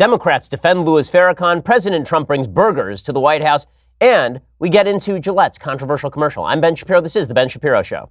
[0.00, 1.62] Democrats defend Louis Farrakhan.
[1.62, 3.66] President Trump brings burgers to the White House.
[4.00, 6.42] And we get into Gillette's controversial commercial.
[6.42, 7.02] I'm Ben Shapiro.
[7.02, 8.08] This is The Ben Shapiro Show.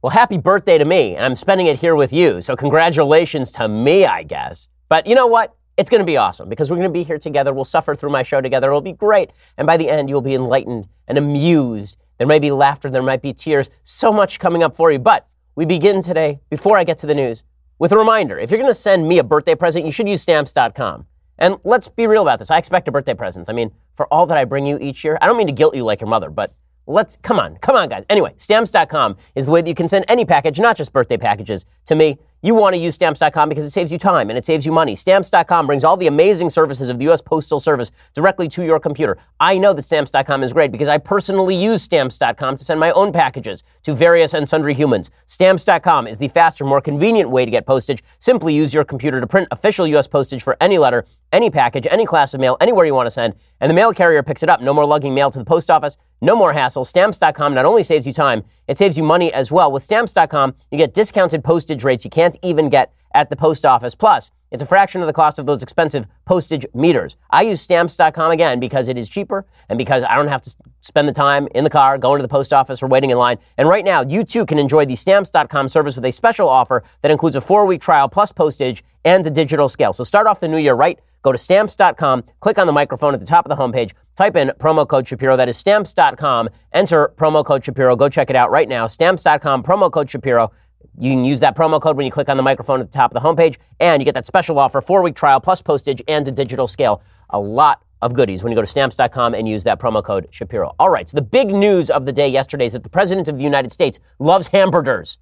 [0.00, 2.40] Well, happy birthday to me, and I'm spending it here with you.
[2.40, 4.68] So, congratulations to me, I guess.
[4.88, 5.56] But you know what?
[5.76, 7.52] It's going to be awesome because we're going to be here together.
[7.52, 8.68] We'll suffer through my show together.
[8.68, 9.32] It'll be great.
[9.56, 11.96] And by the end, you'll be enlightened and amused.
[12.18, 13.70] There might be laughter, there might be tears.
[13.82, 15.00] So much coming up for you.
[15.00, 15.26] But
[15.60, 17.44] we begin today, before I get to the news,
[17.78, 18.38] with a reminder.
[18.38, 21.04] If you're going to send me a birthday present, you should use stamps.com.
[21.36, 22.50] And let's be real about this.
[22.50, 23.50] I expect a birthday present.
[23.50, 25.76] I mean, for all that I bring you each year, I don't mean to guilt
[25.76, 26.54] you like your mother, but
[26.86, 28.04] let's come on, come on, guys.
[28.10, 31.66] Anyway, stamps.com is the way that you can send any package, not just birthday packages,
[31.86, 32.18] to me.
[32.42, 34.96] You want to use stamps.com because it saves you time and it saves you money.
[34.96, 37.20] Stamps.com brings all the amazing services of the U.S.
[37.20, 39.18] Postal Service directly to your computer.
[39.38, 43.12] I know that stamps.com is great because I personally use stamps.com to send my own
[43.12, 45.10] packages to various and sundry humans.
[45.26, 48.02] Stamps.com is the faster, more convenient way to get postage.
[48.20, 50.08] Simply use your computer to print official U.S.
[50.08, 53.34] postage for any letter, any package, any class of mail, anywhere you want to send,
[53.60, 54.62] and the mail carrier picks it up.
[54.62, 55.98] No more lugging mail to the post office.
[56.20, 56.84] No more hassle.
[56.84, 59.72] Stamps.com not only saves you time, it saves you money as well.
[59.72, 63.94] With Stamps.com, you get discounted postage rates you can't even get at the post office.
[63.94, 67.16] Plus, it's a fraction of the cost of those expensive postage meters.
[67.30, 71.08] I use Stamps.com again because it is cheaper and because I don't have to spend
[71.08, 73.38] the time in the car going to the post office or waiting in line.
[73.56, 77.10] And right now, you too can enjoy the Stamps.com service with a special offer that
[77.10, 79.92] includes a four week trial plus postage and a digital scale.
[79.92, 80.98] So start off the new year right.
[81.22, 84.48] Go to Stamps.com, click on the microphone at the top of the homepage, type in
[84.58, 85.36] promo code Shapiro.
[85.36, 86.48] That is Stamps.com.
[86.72, 87.96] Enter promo code Shapiro.
[87.96, 88.86] Go check it out right now.
[88.86, 90.50] Stamps.com, promo code Shapiro.
[90.98, 93.14] You can use that promo code when you click on the microphone at the top
[93.14, 96.26] of the homepage, and you get that special offer, four week trial plus postage and
[96.26, 97.02] a digital scale.
[97.30, 100.74] A lot of goodies when you go to stamps.com and use that promo code Shapiro.
[100.78, 103.36] All right, so the big news of the day yesterday is that the President of
[103.36, 105.18] the United States loves hamberders,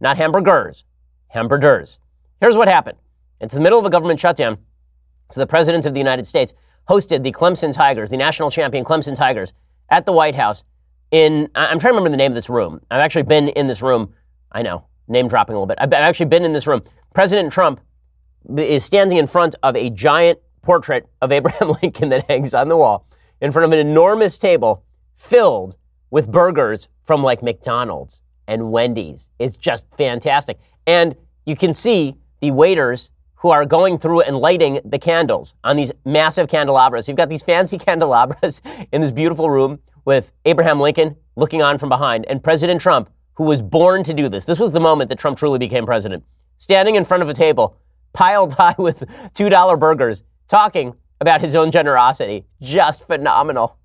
[0.00, 0.84] not hamburgers,
[1.28, 1.98] hamberders.
[2.40, 2.98] Here's what happened
[3.40, 4.58] it's the middle of a government shutdown.
[5.32, 6.52] So the President of the United States
[6.88, 9.54] hosted the Clemson Tigers, the national champion Clemson Tigers,
[9.88, 10.64] at the White House.
[11.10, 12.80] In I'm trying to remember the name of this room.
[12.90, 14.14] I've actually been in this room.
[14.50, 15.78] I know, name dropping a little bit.
[15.80, 16.82] I've actually been in this room.
[17.14, 17.80] President Trump
[18.56, 22.76] is standing in front of a giant portrait of Abraham Lincoln that hangs on the
[22.76, 23.06] wall,
[23.40, 24.84] in front of an enormous table
[25.16, 25.76] filled
[26.10, 29.28] with burgers from like McDonald's and Wendy's.
[29.38, 30.58] It's just fantastic.
[30.86, 31.16] And
[31.46, 33.10] you can see the waiters
[33.42, 37.08] who are going through and lighting the candles on these massive candelabras.
[37.08, 41.88] You've got these fancy candelabras in this beautiful room with Abraham Lincoln looking on from
[41.88, 44.44] behind and President Trump, who was born to do this.
[44.44, 46.22] This was the moment that Trump truly became president.
[46.58, 47.76] Standing in front of a table,
[48.12, 49.00] piled high with
[49.34, 52.44] $2 burgers, talking about his own generosity.
[52.60, 53.76] Just phenomenal.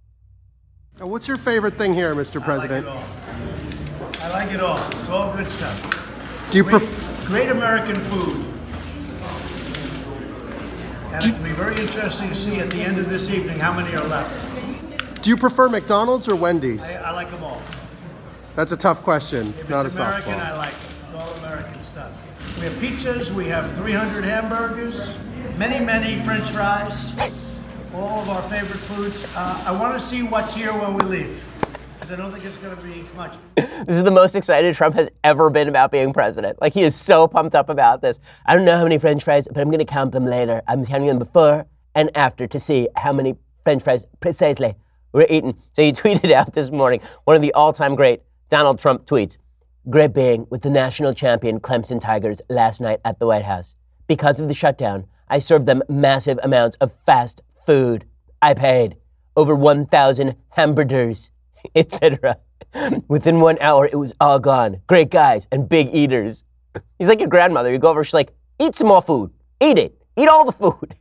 [1.00, 2.44] What's your favorite thing here, Mr.
[2.44, 2.88] President?
[2.88, 4.22] I like it all.
[4.22, 4.78] I like it all.
[4.78, 6.51] It's all good stuff.
[6.51, 8.56] Do you Great, pref- great American food.
[11.17, 13.95] And it'll be very interesting to see at the end of this evening how many
[13.95, 15.23] are left.
[15.23, 16.83] do you prefer McDonald's or Wendy's?
[16.83, 17.59] I, I like them all.
[18.55, 19.47] That's a tough question.
[19.59, 20.79] If not a it's American, I like it.
[21.06, 22.11] It's all American stuff.
[22.57, 25.17] We have pizzas, we have 300 hamburgers,
[25.57, 27.11] many, many french fries,
[27.95, 29.25] all of our favorite foods.
[29.35, 31.44] Uh, I want to see what's here when we leave,
[32.00, 33.35] because I don't think it's going to be much.
[33.85, 36.59] This is the most excited Trump has ever been about being president.
[36.59, 38.19] Like he is so pumped up about this.
[38.46, 40.63] I don't know how many French fries, but I'm going to count them later.
[40.68, 44.75] I'm counting them before and after to see how many French fries precisely
[45.13, 45.56] we're eating.
[45.74, 49.38] So he tweeted out this morning one of the all-time great Donald Trump tweets.
[49.90, 53.75] Great being with the national champion Clemson Tigers last night at the White House.
[54.07, 58.06] Because of the shutdown, I served them massive amounts of fast food.
[58.41, 58.97] I paid
[59.36, 61.31] over 1,000 hamberders,
[61.75, 62.38] etc.
[63.07, 64.81] Within one hour, it was all gone.
[64.88, 66.44] Great guys and big eaters.
[67.00, 67.72] He's like your grandmother.
[67.72, 69.31] You go over, she's like, eat some more food.
[69.59, 70.01] Eat it.
[70.16, 70.95] Eat all the food.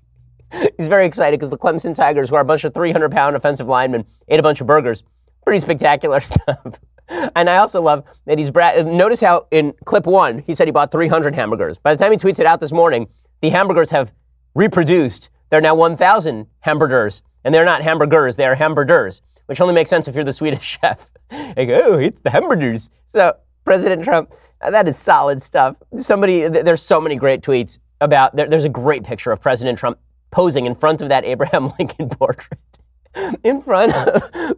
[0.79, 3.67] He's very excited because the Clemson Tigers, who are a bunch of 300 pound offensive
[3.67, 5.03] linemen, ate a bunch of burgers.
[5.45, 6.79] Pretty spectacular stuff.
[7.09, 10.73] And I also love that he's bra- notice how in clip one he said he
[10.73, 11.79] bought 300 hamberders.
[11.79, 13.09] By the time he tweets it out this morning,
[13.41, 14.13] the hamburgers have
[14.55, 15.31] reproduced.
[15.51, 20.09] They're now 1,000 hamberders, and they're not hamburgers; they are hamburgers, which only makes sense
[20.09, 21.09] if you're the Swedish chef.
[21.31, 22.91] Like, oh, it's the hamberders.
[23.09, 25.77] So President Trump, uh, that is solid stuff.
[25.97, 28.37] Somebody, th- there's so many great tweets about.
[28.37, 29.99] There, there's a great picture of President Trump
[30.31, 32.61] posing in front of that Abraham Lincoln portrait,
[33.43, 34.55] in front of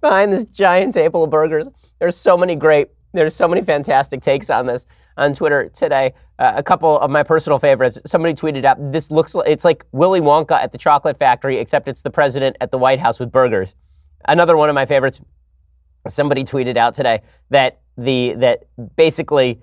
[0.00, 1.66] behind this giant table of burgers.
[1.98, 4.86] There's so many great, there's so many fantastic takes on this
[5.16, 6.14] on Twitter today.
[6.38, 7.98] Uh, a couple of my personal favorites.
[8.06, 11.88] Somebody tweeted out, "This looks, like, it's like Willy Wonka at the chocolate factory, except
[11.88, 13.74] it's the president at the White House with burgers."
[14.26, 15.20] Another one of my favorites.
[16.08, 18.64] somebody tweeted out today that the that
[18.96, 19.60] basically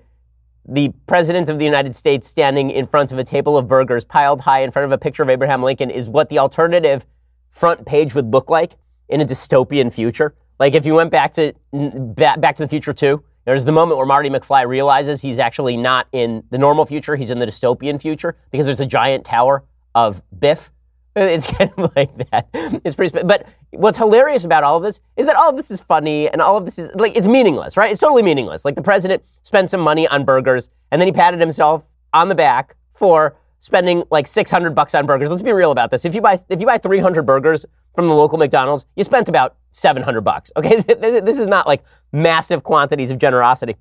[0.66, 4.40] the president of the United States standing in front of a table of burgers piled
[4.40, 7.04] high in front of a picture of Abraham Lincoln is what the alternative
[7.50, 8.76] front page would look like
[9.08, 10.34] in a dystopian future.
[10.58, 14.06] Like if you went back to back to the future too, there's the moment where
[14.06, 18.36] Marty McFly realizes he's actually not in the normal future, he's in the dystopian future
[18.52, 19.64] because there's a giant tower
[19.94, 20.70] of Biff
[21.16, 22.48] it's kind of like that.
[22.84, 23.20] It's pretty.
[23.24, 26.40] But what's hilarious about all of this is that all of this is funny and
[26.40, 27.90] all of this is like it's meaningless, right?
[27.90, 28.64] It's totally meaningless.
[28.64, 31.82] Like the president spent some money on burgers and then he patted himself
[32.12, 35.30] on the back for spending like 600 bucks on burgers.
[35.30, 36.04] Let's be real about this.
[36.04, 37.66] If you buy if you buy 300 burgers
[37.96, 40.50] from the local McDonald's, you spent about 700 bucks.
[40.56, 40.76] Okay,
[41.20, 41.82] this is not like
[42.12, 43.76] massive quantities of generosity.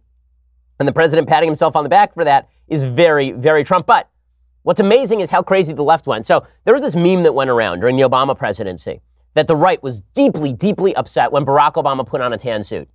[0.80, 3.86] And the president patting himself on the back for that is very, very Trump.
[3.86, 4.10] But
[4.64, 6.28] What's amazing is how crazy the left went.
[6.28, 9.02] So there was this meme that went around during the Obama presidency
[9.34, 12.90] that the right was deeply, deeply upset when Barack Obama put on a tan suit.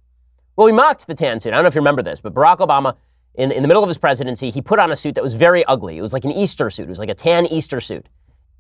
[0.56, 1.52] Well, we mocked the tan suit.
[1.52, 2.96] I don't know if you remember this, but Barack Obama,
[3.35, 5.64] in, in the middle of his presidency, he put on a suit that was very
[5.64, 5.96] ugly.
[5.96, 6.85] It was like an Easter suit.
[6.85, 8.06] It was like a tan Easter suit.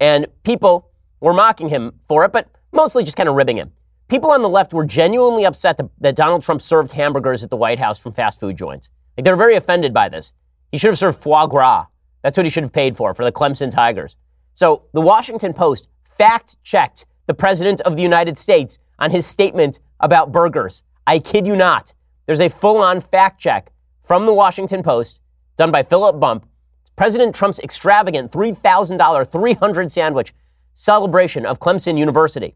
[0.00, 0.90] And people
[1.20, 3.70] were mocking him for it, but mostly just kind of ribbing him.
[4.08, 7.56] People on the left were genuinely upset that, that Donald Trump served hamburgers at the
[7.56, 8.90] White House from fast food joints.
[9.16, 10.32] Like, they were very offended by this.
[10.72, 11.86] He should have served foie gras
[12.24, 14.16] that's what he should have paid for, for the Clemson Tigers.
[14.54, 19.78] So the Washington Post fact checked the President of the United States on his statement
[20.00, 20.82] about burgers.
[21.06, 21.92] I kid you not.
[22.24, 23.72] There's a full on fact check
[24.04, 25.20] from the Washington Post
[25.56, 26.48] done by Philip Bump.
[26.96, 30.32] President Trump's extravagant $3,000 300 sandwich
[30.72, 32.54] celebration of Clemson University.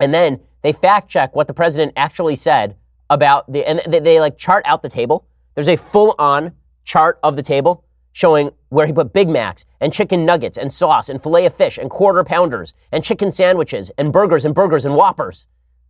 [0.00, 2.76] And then they fact check what the president actually said
[3.08, 5.26] about the, and they, they like chart out the table.
[5.54, 6.52] There's a full on
[6.84, 11.08] chart of the table showing where he put Big Macs and chicken nuggets and sauce
[11.08, 14.94] and filet of fish and quarter pounders and chicken sandwiches and burgers and burgers and
[14.94, 15.46] whoppers.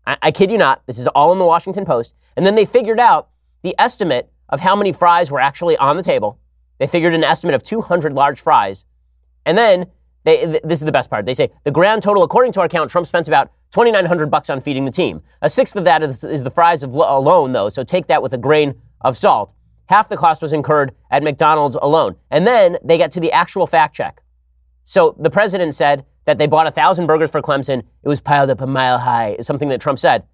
[0.06, 2.14] I, I kid you not, this is all in the Washington Post.
[2.36, 3.28] And then they figured out
[3.62, 6.38] the estimate of how many fries were actually on the table.
[6.78, 8.84] They figured an estimate of 200 large fries.
[9.44, 9.86] And then
[10.24, 11.24] they, th- this is the best part.
[11.24, 14.58] They say the grand total, according to our count, Trump spent about 2,900 bucks on
[14.58, 15.22] feeding the team.
[15.42, 17.68] A sixth of that is, is the fries of, alone, though.
[17.68, 19.52] So take that with a grain of salt.
[19.90, 22.16] Half the cost was incurred at McDonald's alone.
[22.30, 24.22] And then they get to the actual fact check.
[24.84, 27.80] So the president said that they bought a thousand burgers for Clemson.
[28.02, 30.24] It was piled up a mile high, is something that Trump said.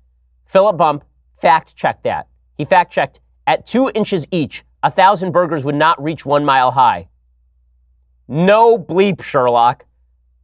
[0.44, 1.02] Philip Bump
[1.40, 2.28] fact checked that.
[2.56, 3.18] He fact checked
[3.48, 7.08] at two inches each, a thousand burgers would not reach one mile high.
[8.28, 9.84] No bleep, Sherlock.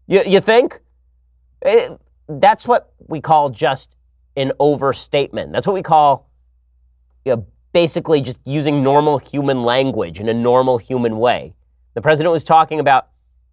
[0.09, 0.81] You, you think?
[1.63, 1.91] Eh,
[2.29, 3.97] that's what we call just
[4.37, 5.53] an overstatement.
[5.53, 6.29] That's what we call
[7.25, 11.55] you know, basically just using normal human language in a normal human way.
[11.95, 13.09] The president was talking about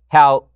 [0.10, 0.48] how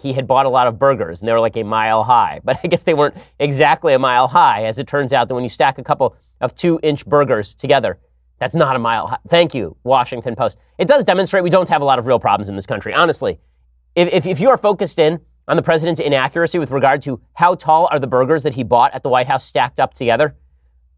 [0.00, 2.58] he had bought a lot of burgers and they were like a mile high, but
[2.62, 4.64] I guess they weren't exactly a mile high.
[4.64, 7.98] As it turns out, that when you stack a couple of two inch burgers together,
[8.38, 9.18] that's not a mile high.
[9.28, 10.58] Thank you, Washington Post.
[10.78, 13.40] It does demonstrate we don't have a lot of real problems in this country, honestly.
[13.94, 17.54] If, if, if you are focused in on the president's inaccuracy with regard to how
[17.54, 20.36] tall are the burgers that he bought at the White House stacked up together,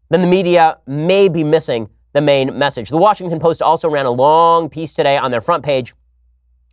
[0.09, 2.89] then the media may be missing the main message.
[2.89, 5.95] The Washington Post also ran a long piece today on their front page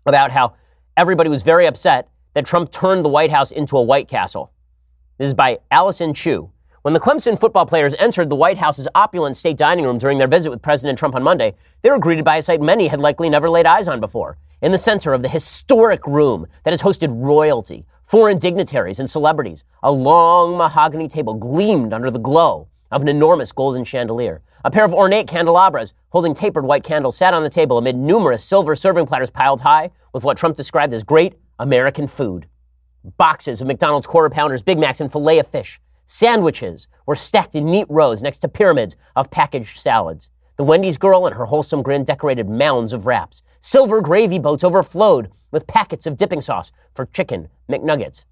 [0.04, 0.54] about how
[0.96, 4.52] everybody was very upset that Trump turned the White House into a White Castle.
[5.18, 6.50] This is by Allyson Chiu.
[6.82, 10.26] When the Clemson football players entered the White House's opulent state dining room during their
[10.26, 13.28] visit with President Trump on Monday, they were greeted by a sight many had likely
[13.28, 14.36] never laid eyes on before.
[14.60, 19.62] In the center of the historic room that has hosted royalty, foreign dignitaries, and celebrities,
[19.84, 24.42] a long mahogany table gleamed under the glow of an enormous golden chandelier.
[24.64, 28.42] A pair of ornate candelabras holding tapered white candles sat on the table amid numerous
[28.42, 32.48] silver serving platters piled high with what Trump described as great American food.
[33.16, 35.80] Boxes of McDonald's quarter pounders, Big Macs, and filet of fish.
[36.04, 40.30] Sandwiches were stacked in neat rows next to pyramids of packaged salads.
[40.56, 43.44] The Wendy's girl and her wholesome grin decorated mounds of wraps.
[43.60, 48.24] Silver gravy boats overflowed with packets of dipping sauce for chicken McNuggets.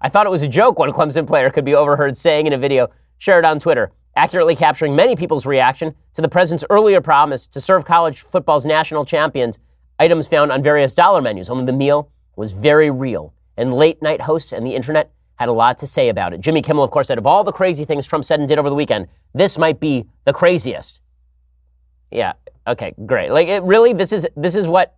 [0.00, 2.58] I thought it was a joke one Clemson player could be overheard saying in a
[2.58, 2.88] video
[3.18, 7.84] shared on Twitter accurately capturing many people's reaction to the president's earlier promise to serve
[7.84, 9.58] college football's national champions
[9.98, 11.48] items found on various dollar menus.
[11.48, 15.52] Only the meal was very real, and late night hosts and the internet had a
[15.52, 16.40] lot to say about it.
[16.40, 18.68] Jimmy Kimmel, of course, said of all the crazy things Trump said and did over
[18.68, 21.00] the weekend, this might be the craziest.
[22.10, 22.32] Yeah.
[22.66, 22.94] Okay.
[23.06, 23.30] Great.
[23.30, 24.96] Like, it really, this is this is what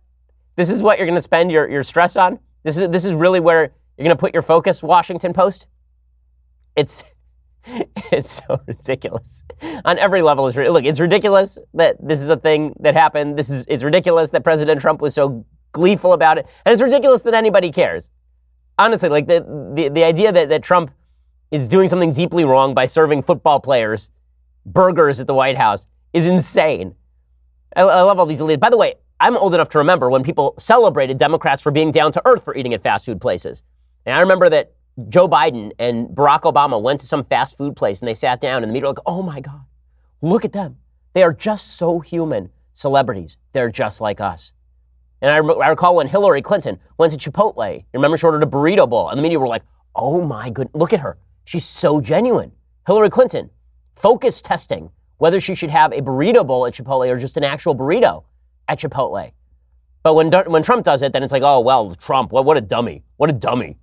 [0.55, 2.39] this is what you're going to spend your your stress on.
[2.63, 4.83] This is this is really where you're going to put your focus.
[4.83, 5.67] Washington Post.
[6.75, 7.03] It's
[8.11, 9.43] it's so ridiculous
[9.83, 10.47] on every level.
[10.47, 13.37] It's look, it's ridiculous that this is a thing that happened.
[13.37, 17.23] This is it's ridiculous that President Trump was so gleeful about it, and it's ridiculous
[17.23, 18.09] that anybody cares.
[18.77, 19.41] Honestly, like the
[19.73, 20.91] the, the idea that, that Trump
[21.51, 24.09] is doing something deeply wrong by serving football players
[24.65, 26.95] burgers at the White House is insane.
[27.75, 28.59] I, I love all these elites.
[28.59, 32.11] By the way, I'm old enough to remember when people celebrated Democrats for being down
[32.13, 33.61] to earth for eating at fast food places.
[34.05, 34.73] And I remember that
[35.09, 38.63] Joe Biden and Barack Obama went to some fast food place and they sat down
[38.63, 39.61] and the media were like, oh my God,
[40.21, 40.77] look at them.
[41.13, 43.37] They are just so human celebrities.
[43.53, 44.53] They're just like us.
[45.21, 47.77] And I, I recall when Hillary Clinton went to Chipotle.
[47.77, 49.63] You remember she ordered a burrito bowl, and the media were like,
[49.95, 51.17] "Oh my good, look at her.
[51.45, 52.51] She's so genuine."
[52.85, 53.49] Hillary Clinton,
[53.95, 57.75] focus testing whether she should have a burrito bowl at Chipotle or just an actual
[57.75, 58.23] burrito
[58.67, 59.31] at Chipotle.
[60.03, 62.61] But when when Trump does it, then it's like, "Oh well, Trump, what, what a
[62.61, 63.77] dummy, what a dummy."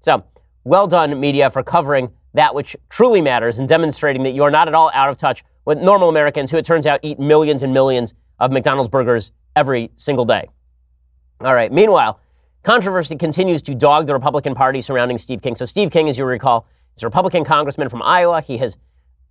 [0.00, 0.24] So
[0.64, 4.68] well done, media, for covering that which truly matters and demonstrating that you are not
[4.68, 7.72] at all out of touch with normal Americans who, it turns out, eat millions and
[7.72, 10.48] millions of McDonald's burgers every single day.
[11.40, 11.72] All right.
[11.72, 12.20] Meanwhile,
[12.62, 15.54] controversy continues to dog the Republican Party surrounding Steve King.
[15.54, 16.66] So, Steve King, as you recall,
[16.96, 18.40] is a Republican congressman from Iowa.
[18.40, 18.76] He has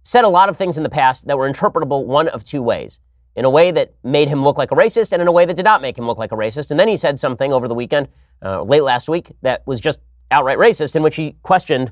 [0.06, 3.00] said a lot of things in the past that were interpretable one of two ways
[3.36, 5.56] in a way that made him look like a racist and in a way that
[5.56, 6.72] did not make him look like a racist.
[6.72, 8.08] And then he said something over the weekend,
[8.42, 10.00] uh, late last week, that was just
[10.32, 11.92] outright racist, in which he questioned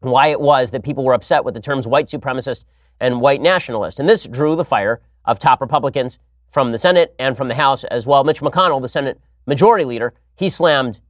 [0.00, 2.64] why it was that people were upset with the terms white supremacist
[3.00, 4.00] and white nationalist.
[4.00, 7.84] And this drew the fire of top Republicans from the Senate and from the House
[7.84, 8.24] as well.
[8.24, 11.00] Mitch McConnell, the Senate Majority Leader, he slammed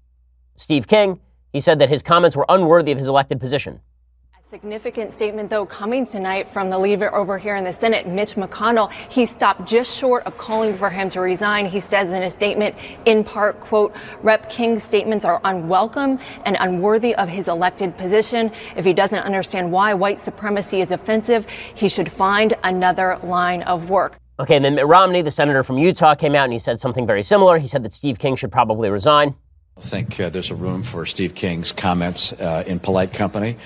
[0.56, 1.20] Steve King.
[1.52, 3.80] He said that his comments were unworthy of his elected position.
[4.52, 8.92] Significant statement, though, coming tonight from the leader over here in the Senate, Mitch McConnell.
[9.08, 11.64] He stopped just short of calling for him to resign.
[11.64, 12.74] He says in a statement,
[13.06, 14.50] in part, quote, Rep.
[14.50, 18.52] King's statements are unwelcome and unworthy of his elected position.
[18.76, 23.88] If he doesn't understand why white supremacy is offensive, he should find another line of
[23.88, 24.18] work.
[24.38, 27.06] Okay, and then Mitt Romney, the senator from Utah, came out and he said something
[27.06, 27.58] very similar.
[27.58, 29.34] He said that Steve King should probably resign.
[29.76, 33.56] I think uh, there's a room for Steve King's comments uh, in polite company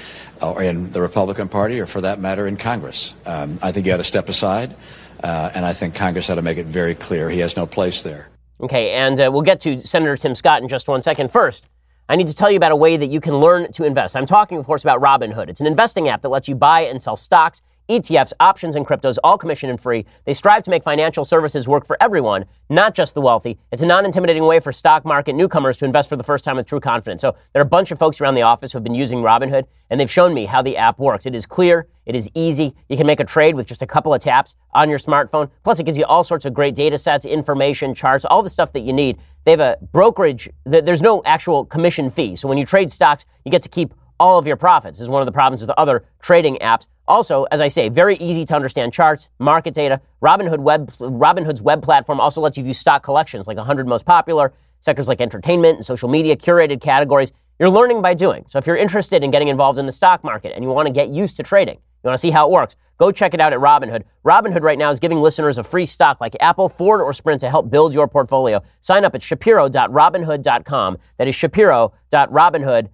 [0.40, 3.14] or in the Republican Party or, for that matter, in Congress.
[3.24, 4.76] Um, I think he ought to step aside,
[5.22, 8.02] uh, and I think Congress ought to make it very clear he has no place
[8.02, 8.28] there.
[8.60, 11.32] Okay, and uh, we'll get to Senator Tim Scott in just one second.
[11.32, 11.66] First,
[12.08, 14.14] I need to tell you about a way that you can learn to invest.
[14.14, 15.48] I'm talking, of course, about Robinhood.
[15.48, 19.16] It's an investing app that lets you buy and sell stocks ETFs, options, and cryptos,
[19.22, 20.04] all commission and free.
[20.24, 23.58] They strive to make financial services work for everyone, not just the wealthy.
[23.72, 26.56] It's a non intimidating way for stock market newcomers to invest for the first time
[26.56, 27.22] with true confidence.
[27.22, 29.64] So there are a bunch of folks around the office who have been using Robinhood,
[29.90, 31.26] and they've shown me how the app works.
[31.26, 32.74] It is clear, it is easy.
[32.88, 35.50] You can make a trade with just a couple of taps on your smartphone.
[35.62, 38.72] Plus, it gives you all sorts of great data sets, information, charts, all the stuff
[38.72, 39.18] that you need.
[39.44, 42.34] They have a brokerage, there's no actual commission fee.
[42.36, 44.98] So when you trade stocks, you get to keep all of your profits.
[44.98, 46.88] This is one of the problems with other trading apps.
[47.08, 50.00] Also, as I say, very easy to understand charts, market data.
[50.22, 54.52] Robinhood web, Robinhood's web platform also lets you view stock collections, like 100 most popular
[54.80, 57.32] sectors like entertainment and social media, curated categories.
[57.58, 58.44] You're learning by doing.
[58.46, 60.92] So if you're interested in getting involved in the stock market and you want to
[60.92, 63.52] get used to trading, you want to see how it works, go check it out
[63.52, 64.02] at Robinhood.
[64.24, 67.50] Robinhood right now is giving listeners a free stock like Apple, Ford, or Sprint to
[67.50, 68.62] help build your portfolio.
[68.80, 70.98] Sign up at shapiro.robinhood.com.
[71.18, 72.90] That is shapiro.robinhood.com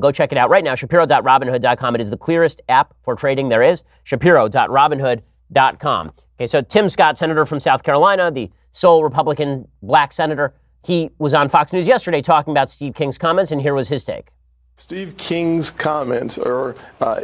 [0.00, 0.74] Go check it out right now.
[0.74, 1.94] Shapiro.robinhood.com.
[1.94, 3.84] It is the clearest app for trading there is.
[4.04, 6.12] Shapiro.robinhood.com.
[6.38, 11.34] Okay, so Tim Scott, senator from South Carolina, the sole Republican black senator, he was
[11.34, 14.28] on Fox News yesterday talking about Steve King's comments, and here was his take.
[14.78, 17.18] Steve King's comments are uh,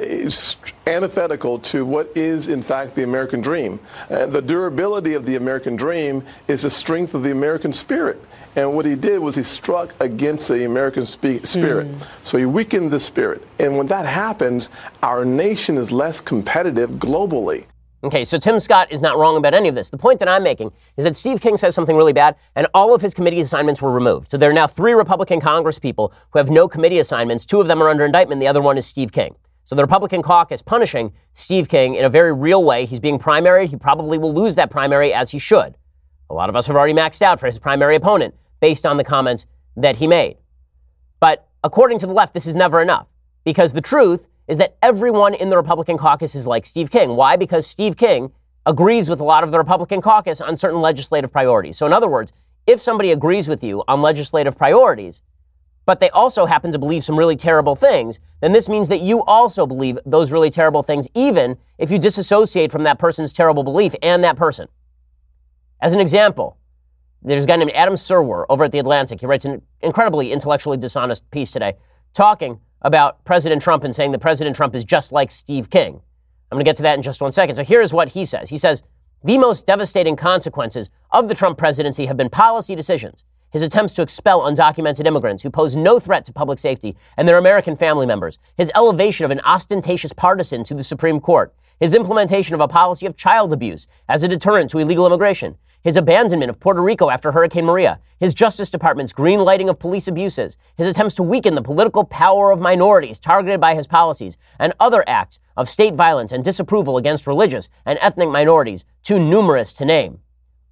[0.87, 3.79] antithetical to what is, in fact, the American dream.
[4.09, 8.19] Uh, the durability of the American dream is the strength of the American spirit.
[8.57, 11.89] And what he did was he struck against the American spe- spirit.
[11.89, 12.07] Mm.
[12.25, 13.47] So he weakened the spirit.
[13.59, 14.71] And when that happens,
[15.03, 17.67] our nation is less competitive globally.
[18.05, 19.89] Okay, so Tim Scott is not wrong about any of this.
[19.91, 22.95] The point that I'm making is that Steve King says something really bad, and all
[22.95, 24.29] of his committee assignments were removed.
[24.29, 27.47] So there are now three Republican Congress people who have no committee assignments.
[27.47, 29.37] Two of them are under indictment, the other one is Steve King.
[29.63, 32.87] So the Republican caucus punishing Steve King in a very real way.
[32.87, 33.69] He's being primaried.
[33.69, 35.77] He probably will lose that primary as he should.
[36.29, 39.05] A lot of us have already maxed out for his primary opponent based on the
[39.05, 40.39] comments that he made.
[41.21, 43.07] But according to the left, this is never enough
[43.45, 47.17] because the truth is that everyone in the Republican caucus is like Steve King.
[47.17, 47.37] Why?
[47.37, 48.33] Because Steve King
[48.67, 51.77] agrees with a lot of the Republican caucus on certain legislative priorities.
[51.77, 52.33] So, in other words,
[52.67, 55.23] if somebody agrees with you on legislative priorities,
[55.85, 59.25] but they also happen to believe some really terrible things, then this means that you
[59.25, 63.95] also believe those really terrible things, even if you disassociate from that person's terrible belief
[64.01, 64.69] and that person.
[65.81, 66.57] As an example,
[67.23, 69.21] there's a guy named Adam Serwer over at The Atlantic.
[69.21, 71.75] He writes an incredibly intellectually dishonest piece today
[72.13, 76.01] talking about President Trump and saying that President Trump is just like Steve King.
[76.51, 77.57] I'm going to get to that in just one second.
[77.57, 78.51] So here's what he says.
[78.51, 78.83] He says,
[79.25, 83.25] the most devastating consequences of the Trump presidency have been policy decisions.
[83.53, 87.39] his attempts to expel undocumented immigrants who pose no threat to public safety and their
[87.39, 92.55] American family members, his elevation of an ostentatious partisan to the Supreme Court, his implementation
[92.55, 96.61] of a policy of child abuse as a deterrent to illegal immigration, his abandonment of
[96.61, 101.15] Puerto Rico after Hurricane Maria, his Justice Department's green lighting of police abuses, his attempts
[101.15, 105.69] to weaken the political power of minorities targeted by his policies, and other acts of
[105.69, 110.21] state violence and disapproval against religious and ethnic minorities, too numerous to name.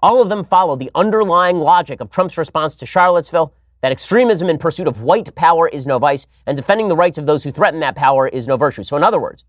[0.02, 3.52] All of them follow the underlying logic of Trump's response to Charlottesville
[3.82, 7.26] that extremism in pursuit of white power is no vice and defending the rights of
[7.26, 8.84] those who threaten that power is no virtue.
[8.84, 9.44] So, in other words,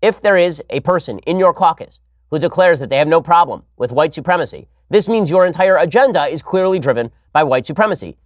[0.00, 3.62] if there is a person in your caucus who declares that they have no problem
[3.76, 8.16] with white supremacy, this means your entire agenda is clearly driven by white supremacy.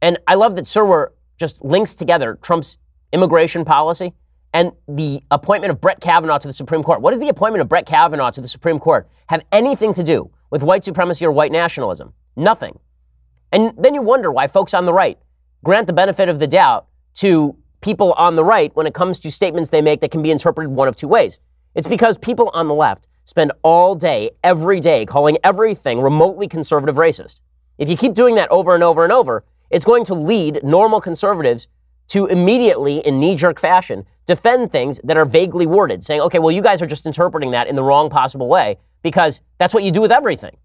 [0.00, 2.78] And I love that Serwer just links together Trump's
[3.12, 4.14] immigration policy
[4.54, 7.00] and the appointment of Brett Kavanaugh to the Supreme Court.
[7.00, 10.30] What does the appointment of Brett Kavanaugh to the Supreme Court have anything to do
[10.52, 12.12] with white supremacy or white nationalism.
[12.36, 12.78] Nothing.
[13.50, 15.18] And then you wonder why folks on the right
[15.64, 19.32] grant the benefit of the doubt to people on the right when it comes to
[19.32, 21.40] statements they make that can be interpreted one of two ways.
[21.74, 26.96] It's because people on the left spend all day, every day, calling everything remotely conservative
[26.96, 27.40] racist.
[27.78, 31.00] If you keep doing that over and over and over, it's going to lead normal
[31.00, 31.68] conservatives
[32.08, 36.50] to immediately, in knee jerk fashion, defend things that are vaguely worded, saying, okay, well,
[36.50, 39.90] you guys are just interpreting that in the wrong possible way because that's what you
[39.90, 40.56] do with everything.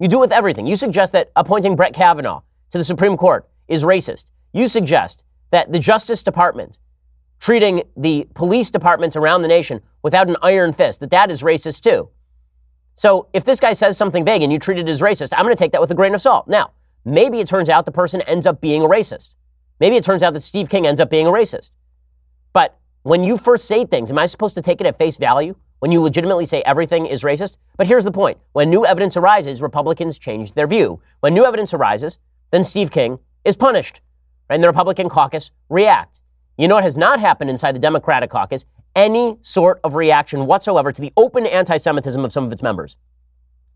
[0.00, 0.66] You do it with everything.
[0.66, 4.24] You suggest that appointing Brett Kavanaugh to the Supreme Court is racist.
[4.52, 6.78] You suggest that the Justice Department
[7.40, 11.82] treating the police departments around the nation without an iron fist, that that is racist
[11.82, 12.08] too.
[12.94, 15.54] So if this guy says something vague and you treat it as racist, I'm going
[15.54, 16.48] to take that with a grain of salt.
[16.48, 16.72] Now,
[17.04, 19.34] maybe it turns out the person ends up being a racist.
[19.80, 21.70] Maybe it turns out that Steve King ends up being a racist.
[22.54, 25.54] But when you first say things, am I supposed to take it at face value?
[25.80, 27.56] when you legitimately say everything is racist.
[27.76, 31.00] But here's the point when new evidence arises, Republicans change their view.
[31.20, 32.18] When new evidence arises,
[32.50, 34.00] then Steve King is punished.
[34.48, 36.20] And the Republican caucus react.
[36.56, 38.64] You know what has not happened inside the Democratic caucus?
[38.94, 42.96] Any sort of reaction whatsoever to the open anti Semitism of some of its members.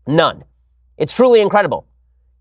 [0.07, 0.43] None.
[0.97, 1.87] It's truly incredible.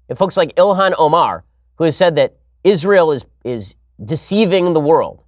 [0.09, 1.45] If folks like Ilhan Omar,
[1.77, 5.23] who has said that Israel is, is deceiving the world,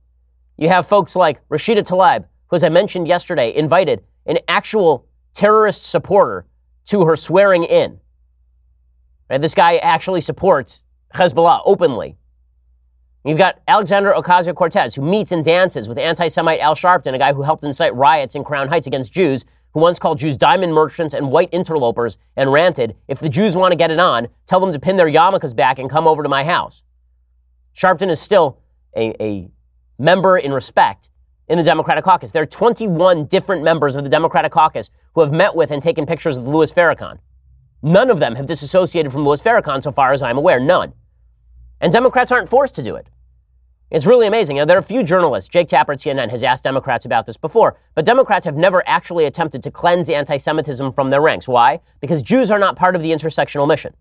[0.56, 5.84] you have folks like Rashida Tlaib, who, as I mentioned yesterday, invited an actual terrorist
[5.84, 6.46] supporter
[6.86, 8.00] to her swearing in.
[9.28, 10.84] And this guy actually supports
[11.14, 12.16] Hezbollah openly.
[13.24, 17.18] You've got Alexandria Ocasio Cortez, who meets and dances with anti Semite Al Sharpton, a
[17.18, 20.74] guy who helped incite riots in Crown Heights against Jews, who once called Jews diamond
[20.74, 24.58] merchants and white interlopers and ranted, if the Jews want to get it on, tell
[24.58, 26.82] them to pin their yarmulkes back and come over to my house.
[27.76, 28.58] Sharpton is still
[28.96, 29.48] a, a
[29.98, 31.08] member in respect
[31.48, 32.32] in the Democratic caucus.
[32.32, 36.06] There are 21 different members of the Democratic caucus who have met with and taken
[36.06, 37.18] pictures of Louis Farrakhan.
[37.82, 40.58] None of them have disassociated from Louis Farrakhan, so far as I'm aware.
[40.58, 40.92] None.
[41.82, 43.08] And Democrats aren't forced to do it.
[43.90, 44.56] It's really amazing.
[44.56, 47.36] Know, there are a few journalists, Jake Tapper at CNN has asked Democrats about this
[47.36, 51.46] before, but Democrats have never actually attempted to cleanse anti Semitism from their ranks.
[51.46, 51.80] Why?
[52.00, 53.94] Because Jews are not part of the intersectional mission.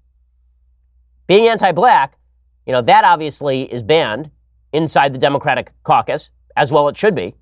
[1.27, 2.17] Being anti black,
[2.65, 4.29] you know, that obviously is banned
[4.71, 7.35] inside the Democratic caucus as well it should be.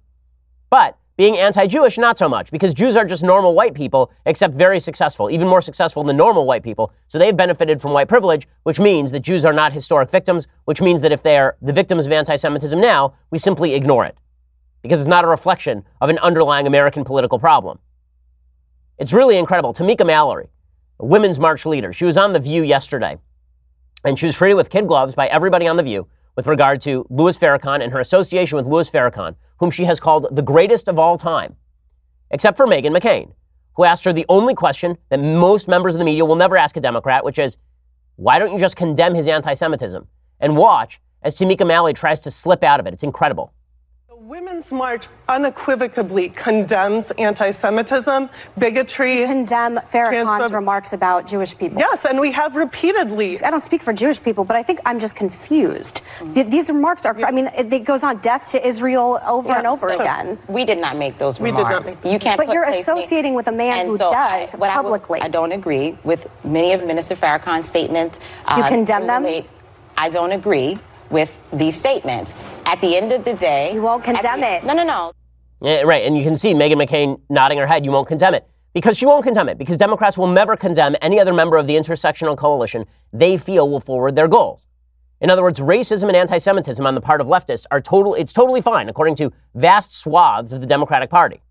[0.70, 4.54] But being anti Jewish, not so much, because Jews are just normal white people, except
[4.54, 6.94] very successful, even more successful than normal white people.
[7.10, 10.80] So they've benefited from white privilege, which means that Jews are not historic victims, which
[10.80, 14.18] means that if they are the victims of anti Semitism now, we simply ignore it,
[14.82, 17.80] because it's not a reflection of an underlying American political problem.
[18.98, 19.74] It's really incredible.
[19.74, 20.48] Tamika Mallory,
[21.02, 23.18] a women's march leader, she was on The View yesterday,
[24.06, 26.08] and she was treated with kid gloves by everybody on The View
[26.40, 30.26] with regard to Louis Farrakhan and her association with Louis Farrakhan, whom she has called
[30.32, 31.58] the greatest of all time,
[32.32, 33.34] except for Meghan McCain,
[33.74, 36.78] who asked her the only question that most members of the media will never ask
[36.78, 37.58] a Democrat, which is,
[38.16, 40.08] why don't you just condemn his anti Semitism?
[40.40, 42.94] And watch as Tamika Mallory tries to slip out of it.
[42.94, 43.52] It's incredible.
[44.30, 49.26] Women's March unequivocally condemns anti Semitism, bigotry.
[49.26, 51.80] condemn Farrakhan's remarks about Jewish people.
[51.80, 53.42] Yes, and we have repeatedly.
[53.42, 56.04] I don't speak for Jewish people, but I think I'm just confused.
[56.20, 56.48] Mm-hmm.
[56.48, 60.00] These remarks are, I mean, it goes on death to Israel over and over so
[60.00, 60.38] again.
[60.48, 61.58] We did not make those remarks.
[61.58, 61.64] we.
[61.64, 63.38] Did not make you can't But you're associating me.
[63.38, 65.22] with a man and who so does I, publicly.
[65.22, 68.20] I, I, don't agree with many of Minister Farrakhan's statements.
[68.20, 69.26] Do you uh, condemn them?
[69.98, 70.78] I don't agree
[71.10, 72.34] with these statements.
[72.66, 74.64] At the end of the day, you won't condemn the, it.
[74.64, 75.12] No, no, no.
[75.62, 76.06] Yeah, right.
[76.06, 77.86] And you can see Meghan McCain nodding her head.
[77.86, 81.20] You won't condemn it because she won't condemn it because Democrats will never condemn any
[81.20, 84.66] other member of the intersectional coalition they feel will forward their goals.
[85.22, 88.62] In other words, racism and anti-Semitism on the part of leftists are total, it's totally
[88.62, 91.42] fine according to vast swaths of the Democratic Party.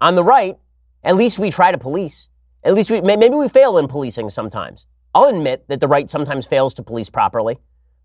[0.00, 0.58] On the right,
[1.02, 2.28] at least we try to police.
[2.64, 4.84] At least we, maybe we fail in policing sometimes.
[5.14, 7.58] I'll admit that the right sometimes fails to police properly.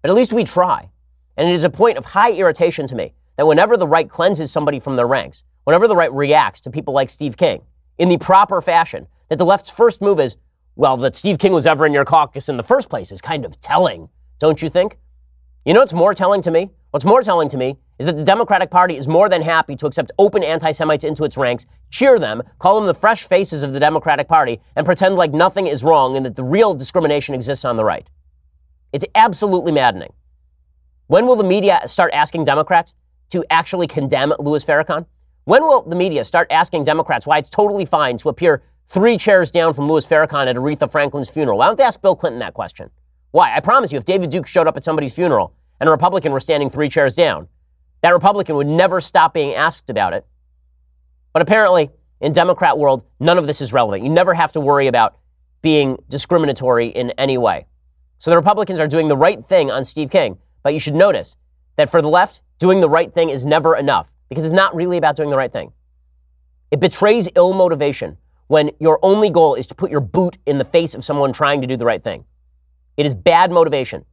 [0.03, 0.89] But at least we try.
[1.37, 4.51] And it is a point of high irritation to me that whenever the right cleanses
[4.51, 7.63] somebody from their ranks, whenever the right reacts to people like Steve King
[7.97, 10.35] in the proper fashion, that the left's first move is,
[10.75, 13.45] well, that Steve King was ever in your caucus in the first place is kind
[13.45, 14.97] of telling, don't you think?
[15.65, 16.71] You know what's more telling to me?
[16.91, 19.85] What's more telling to me is that the Democratic Party is more than happy to
[19.85, 23.71] accept open anti Semites into its ranks, cheer them, call them the fresh faces of
[23.71, 27.63] the Democratic Party, and pretend like nothing is wrong and that the real discrimination exists
[27.63, 28.05] on the right.
[28.93, 30.13] It's absolutely maddening.
[31.07, 32.93] When will the media start asking Democrats
[33.31, 35.07] to actually condemn Louis Farrakhan?
[35.45, 39.49] When will the media start asking Democrats why it's totally fine to appear three chairs
[39.49, 41.57] down from Louis Farrakhan at Aretha Franklin's funeral?
[41.57, 42.91] Why don't they ask Bill Clinton that question?
[43.31, 43.53] Why?
[43.55, 46.39] I promise you, if David Duke showed up at somebody's funeral and a Republican were
[46.39, 47.47] standing three chairs down,
[48.01, 50.25] that Republican would never stop being asked about it.
[51.33, 51.89] But apparently,
[52.21, 54.03] in Democrat world, none of this is relevant.
[54.03, 55.17] You never have to worry about
[55.63, 57.65] being discriminatory in any way.
[58.23, 60.37] So the Republicans are doing the right thing on Steve King.
[60.63, 61.35] But you should notice
[61.75, 64.95] that for the left, doing the right thing is never enough because it's not really
[64.95, 65.73] about doing the right thing.
[66.71, 70.63] It betrays ill motivation when your only goal is to put your boot in the
[70.63, 72.23] face of someone trying to do the right thing.
[72.95, 74.05] It is bad motivation.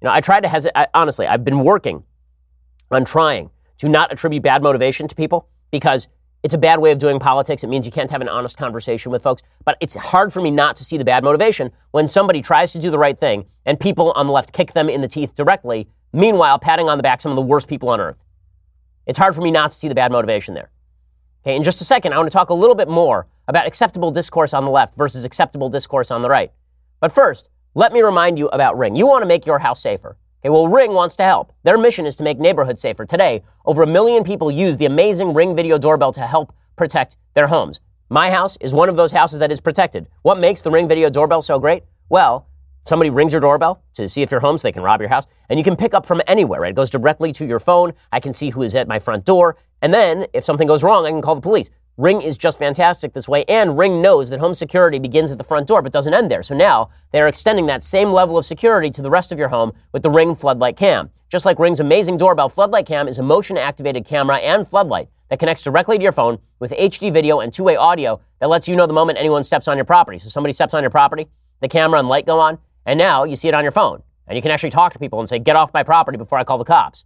[0.00, 0.86] You know, I tried to hesitate.
[0.94, 2.04] Honestly, I've been working
[2.92, 6.06] on trying to not attribute bad motivation to people because
[6.42, 7.64] it's a bad way of doing politics.
[7.64, 9.42] It means you can't have an honest conversation with folks.
[9.64, 12.78] But it's hard for me not to see the bad motivation when somebody tries to
[12.78, 15.88] do the right thing and people on the left kick them in the teeth directly,
[16.12, 18.16] meanwhile, patting on the back some of the worst people on earth.
[19.06, 20.70] It's hard for me not to see the bad motivation there.
[21.42, 24.10] Okay, in just a second, I want to talk a little bit more about acceptable
[24.10, 26.52] discourse on the left versus acceptable discourse on the right.
[27.00, 28.96] But first, let me remind you about Ring.
[28.96, 30.16] You want to make your house safer.
[30.40, 31.52] Okay, well, Ring wants to help.
[31.64, 33.04] Their mission is to make neighborhoods safer.
[33.04, 37.48] Today, over a million people use the amazing Ring video doorbell to help protect their
[37.48, 37.80] homes.
[38.08, 40.06] My house is one of those houses that is protected.
[40.22, 41.82] What makes the Ring video doorbell so great?
[42.08, 42.46] Well,
[42.84, 45.24] somebody rings your doorbell to see if you're home so they can rob your house,
[45.48, 46.70] and you can pick up from anywhere, right?
[46.70, 47.92] It goes directly to your phone.
[48.12, 49.56] I can see who is at my front door.
[49.82, 51.68] And then, if something goes wrong, I can call the police.
[51.98, 55.42] Ring is just fantastic this way, and Ring knows that home security begins at the
[55.42, 56.44] front door but doesn't end there.
[56.44, 59.48] So now they are extending that same level of security to the rest of your
[59.48, 61.10] home with the Ring Floodlight Cam.
[61.28, 65.40] Just like Ring's amazing doorbell, Floodlight Cam is a motion activated camera and floodlight that
[65.40, 68.76] connects directly to your phone with HD video and two way audio that lets you
[68.76, 70.18] know the moment anyone steps on your property.
[70.18, 71.26] So somebody steps on your property,
[71.62, 74.04] the camera and light go on, and now you see it on your phone.
[74.28, 76.44] And you can actually talk to people and say, get off my property before I
[76.44, 77.04] call the cops.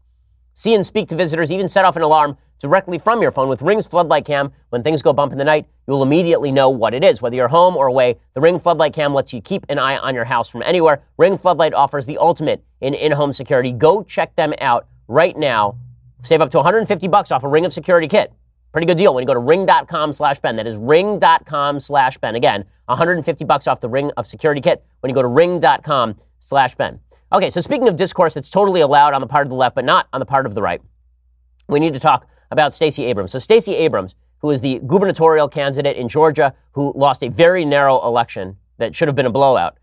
[0.52, 3.60] See and speak to visitors, even set off an alarm directly from your phone with
[3.60, 4.52] Ring's floodlight cam.
[4.70, 7.20] When things go bump in the night, you will immediately know what it is.
[7.20, 10.14] Whether you're home or away, the Ring floodlight cam lets you keep an eye on
[10.14, 11.02] your house from anywhere.
[11.18, 13.72] Ring floodlight offers the ultimate in in-home security.
[13.72, 15.76] Go check them out right now.
[16.22, 18.32] Save up to 150 bucks off a Ring of Security kit.
[18.70, 20.56] Pretty good deal when you go to ring.com slash Ben.
[20.56, 22.36] That is ring.com slash Ben.
[22.36, 26.74] Again, 150 bucks off the Ring of Security kit when you go to ring.com slash
[26.76, 27.00] Ben.
[27.32, 29.84] Okay, so speaking of discourse that's totally allowed on the part of the left, but
[29.84, 30.80] not on the part of the right,
[31.68, 33.32] we need to talk about Stacey Abrams.
[33.32, 38.06] So Stacey Abrams, who is the gubernatorial candidate in Georgia, who lost a very narrow
[38.06, 39.78] election that should have been a blowout,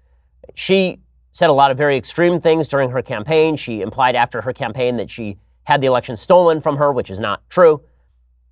[0.53, 0.99] she
[1.31, 3.55] said a lot of very extreme things during her campaign.
[3.55, 7.19] She implied after her campaign that she had the election stolen from her, which is
[7.19, 7.81] not true.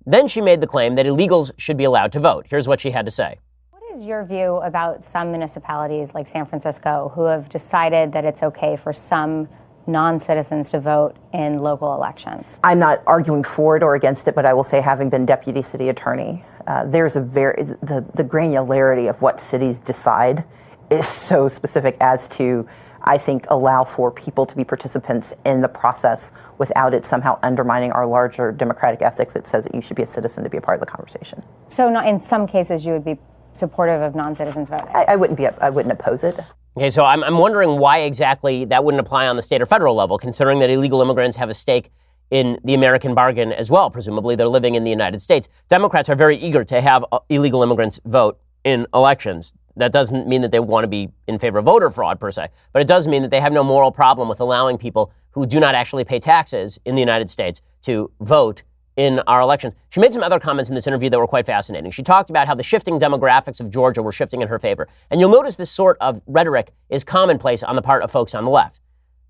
[0.04, 2.46] Then she made the claim that illegals should be allowed to vote.
[2.50, 3.38] Here's what she had to say.
[3.70, 8.42] What is your view about some municipalities like San Francisco who have decided that it's
[8.42, 9.48] okay for some
[9.88, 12.60] non citizens to vote in local elections?
[12.62, 15.62] I'm not arguing for it or against it, but I will say, having been deputy
[15.62, 20.44] city attorney, uh, there's a very the, the granularity of what cities decide
[20.90, 22.68] is so specific as to
[23.02, 27.92] I think allow for people to be participants in the process without it somehow undermining
[27.92, 30.60] our larger democratic ethic that says that you should be a citizen to be a
[30.60, 31.42] part of the conversation.
[31.68, 33.18] So, not, in some cases, you would be
[33.54, 34.88] supportive of non-citizens voting.
[34.94, 35.46] I, I wouldn't be.
[35.46, 36.38] I wouldn't oppose it.
[36.78, 39.96] Okay, so I'm, I'm wondering why exactly that wouldn't apply on the state or federal
[39.96, 41.90] level, considering that illegal immigrants have a stake
[42.30, 43.90] in the American bargain as well.
[43.90, 45.48] Presumably, they're living in the United States.
[45.66, 49.54] Democrats are very eager to have uh, illegal immigrants vote in elections.
[49.74, 52.46] That doesn't mean that they want to be in favor of voter fraud per se,
[52.72, 55.58] but it does mean that they have no moral problem with allowing people who do
[55.58, 58.62] not actually pay taxes in the United States to vote
[58.98, 59.74] in our elections.
[59.90, 61.92] She made some other comments in this interview that were quite fascinating.
[61.92, 64.88] She talked about how the shifting demographics of Georgia were shifting in her favor.
[65.10, 68.44] And you'll notice this sort of rhetoric is commonplace on the part of folks on
[68.44, 68.80] the left.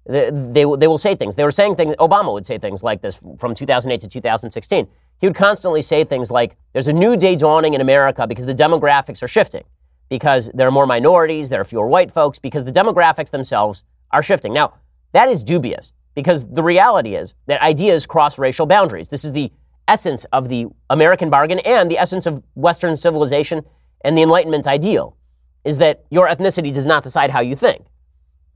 [0.06, 1.36] They, they, they will say things.
[1.36, 4.88] They were saying things, Obama would say things like this from 2008 to 2016.
[5.20, 8.54] He would constantly say things like, there's a new day dawning in America because the
[8.54, 9.64] demographics are shifting
[10.08, 14.22] because there are more minorities, there are fewer white folks, because the demographics themselves are
[14.22, 14.54] shifting.
[14.54, 14.72] Now,
[15.12, 19.06] that is dubious because the reality is that ideas cross racial boundaries.
[19.06, 19.52] This is the
[19.86, 23.64] essence of the American bargain and the essence of Western civilization
[24.00, 25.16] and the Enlightenment ideal
[25.62, 27.86] is that your ethnicity does not decide how you think.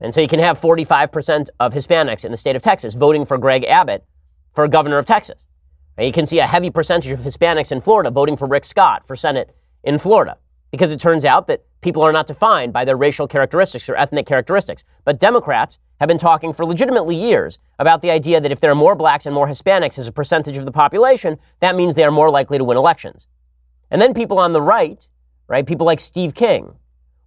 [0.01, 3.37] And so you can have 45% of Hispanics in the state of Texas voting for
[3.37, 4.03] Greg Abbott
[4.53, 5.47] for governor of Texas.
[5.95, 9.07] And you can see a heavy percentage of Hispanics in Florida voting for Rick Scott
[9.07, 10.37] for Senate in Florida
[10.69, 14.25] because it turns out that people are not defined by their racial characteristics or ethnic
[14.25, 14.83] characteristics.
[15.05, 18.75] But Democrats have been talking for legitimately years about the idea that if there are
[18.75, 22.11] more blacks and more Hispanics as a percentage of the population, that means they are
[22.11, 23.25] more likely to win elections.
[23.89, 25.07] And then people on the right,
[25.47, 26.75] right, people like Steve King,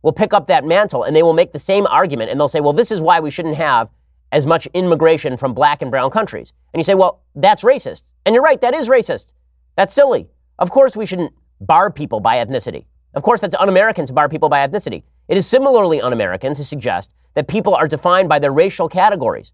[0.03, 2.61] will pick up that mantle and they will make the same argument and they'll say,
[2.61, 3.89] well, this is why we shouldn't have
[4.31, 6.53] as much immigration from black and brown countries.
[6.75, 8.03] And you say, well, that's racist.
[8.27, 9.33] And you're right, that is racist.
[9.77, 10.29] That's silly.
[10.59, 12.85] Of course, we shouldn't bar people by ethnicity.
[13.15, 15.03] Of course, that's un American to bar people by ethnicity.
[15.29, 19.53] It is similarly un American to suggest that people are defined by their racial categories.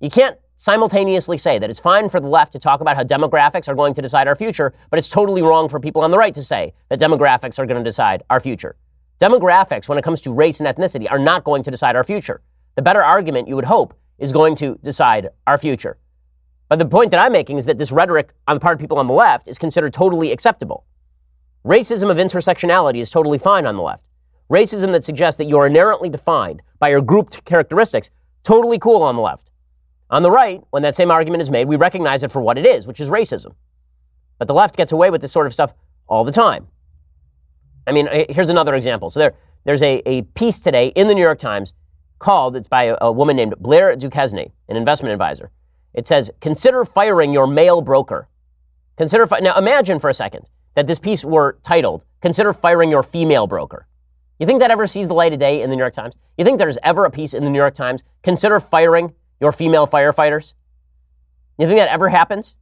[0.00, 3.66] You can't simultaneously say that it's fine for the left to talk about how demographics
[3.68, 6.34] are going to decide our future, but it's totally wrong for people on the right
[6.34, 8.76] to say that demographics are going to decide our future.
[9.18, 12.42] Demographics, when it comes to race and ethnicity, are not going to decide our future.
[12.76, 15.96] The better argument, you would hope, is going to decide our future.
[16.68, 18.98] But the point that I'm making is that this rhetoric on the part of people
[18.98, 20.84] on the left is considered totally acceptable.
[21.64, 24.04] Racism of intersectionality is totally fine on the left.
[24.50, 28.10] Racism that suggests that you are inherently defined by your grouped characteristics,
[28.42, 29.50] totally cool on the left.
[30.10, 32.66] On the right, when that same argument is made, we recognize it for what it
[32.66, 33.54] is, which is racism.
[34.38, 35.72] But the left gets away with this sort of stuff
[36.08, 36.66] all the time.
[37.86, 39.08] I mean, here's another example.
[39.08, 39.34] So there,
[39.64, 41.74] there's a, a piece today in the New York Times
[42.18, 45.52] called, it's by a, a woman named Blair duQuesnay, an investment advisor.
[45.94, 48.28] It says, consider firing your male broker.
[48.96, 53.02] Consider, fi- now imagine for a second that this piece were titled, consider firing your
[53.02, 53.86] female broker.
[54.40, 56.16] You think that ever sees the light of day in the New York Times?
[56.38, 59.86] You think there's ever a piece in the New York Times, consider firing your female
[59.86, 60.54] firefighters?
[61.58, 62.54] You think that ever happens?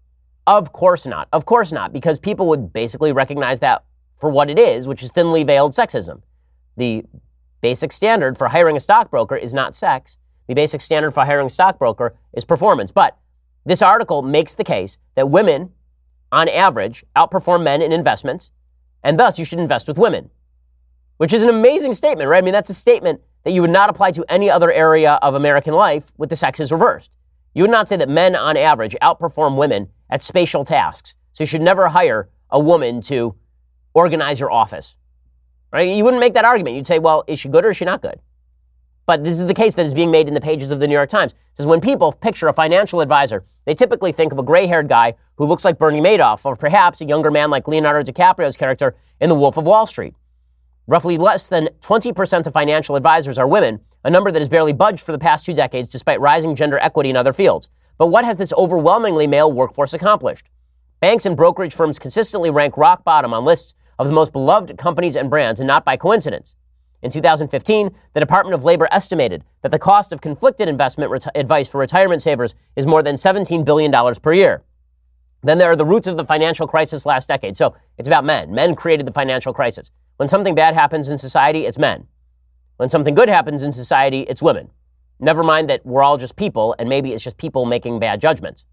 [0.44, 1.28] Of course not.
[1.32, 3.84] Of course not, because people would basically recognize that
[4.18, 6.22] for what it is, which is thinly veiled sexism.
[6.76, 7.04] The
[7.60, 10.18] basic standard for hiring a stockbroker is not sex.
[10.48, 12.90] The basic standard for hiring a stockbroker is performance.
[12.90, 13.16] But
[13.64, 15.70] this article makes the case that women,
[16.32, 18.50] on average, outperform men in investments,
[19.04, 20.30] and thus you should invest with women,
[21.18, 22.38] which is an amazing statement, right?
[22.38, 25.34] I mean, that's a statement that you would not apply to any other area of
[25.34, 27.14] American life with the sexes reversed.
[27.54, 31.14] You would not say that men, on average, outperform women at spatial tasks.
[31.32, 33.34] So you should never hire a woman to
[33.94, 34.96] organize your office.
[35.72, 35.88] Right?
[35.88, 36.76] You wouldn't make that argument.
[36.76, 38.20] You'd say, well, is she good or is she not good?
[39.06, 40.94] But this is the case that is being made in the pages of the New
[40.94, 41.32] York Times.
[41.32, 44.88] It says when people picture a financial advisor, they typically think of a gray haired
[44.88, 48.96] guy who looks like Bernie Madoff, or perhaps a younger man like Leonardo DiCaprio's character
[49.20, 50.14] in The Wolf of Wall Street.
[50.88, 55.04] Roughly less than 20% of financial advisors are women, a number that has barely budged
[55.04, 57.68] for the past two decades despite rising gender equity in other fields.
[57.98, 60.48] But what has this overwhelmingly male workforce accomplished?
[60.98, 65.14] Banks and brokerage firms consistently rank rock bottom on lists of the most beloved companies
[65.14, 66.54] and brands, and not by coincidence.
[67.02, 71.68] In 2015, the Department of Labor estimated that the cost of conflicted investment reti- advice
[71.68, 74.62] for retirement savers is more than $17 billion per year.
[75.42, 77.58] Then there are the roots of the financial crisis last decade.
[77.58, 78.54] So it's about men.
[78.54, 79.90] Men created the financial crisis.
[80.18, 82.08] When something bad happens in society, it's men.
[82.76, 84.72] When something good happens in society, it's women.
[85.20, 88.64] Never mind that we're all just people, and maybe it's just people making bad judgments.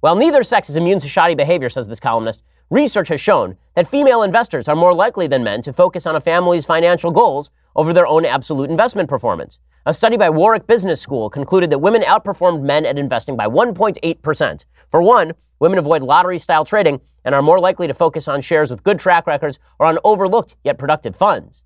[0.00, 3.86] While neither sex is immune to shoddy behavior, says this columnist, Research has shown that
[3.86, 7.92] female investors are more likely than men to focus on a family's financial goals over
[7.92, 9.58] their own absolute investment performance.
[9.84, 14.64] A study by Warwick Business School concluded that women outperformed men at investing by 1.8%.
[14.90, 18.70] For one, women avoid lottery style trading and are more likely to focus on shares
[18.70, 21.62] with good track records or on overlooked yet productive funds.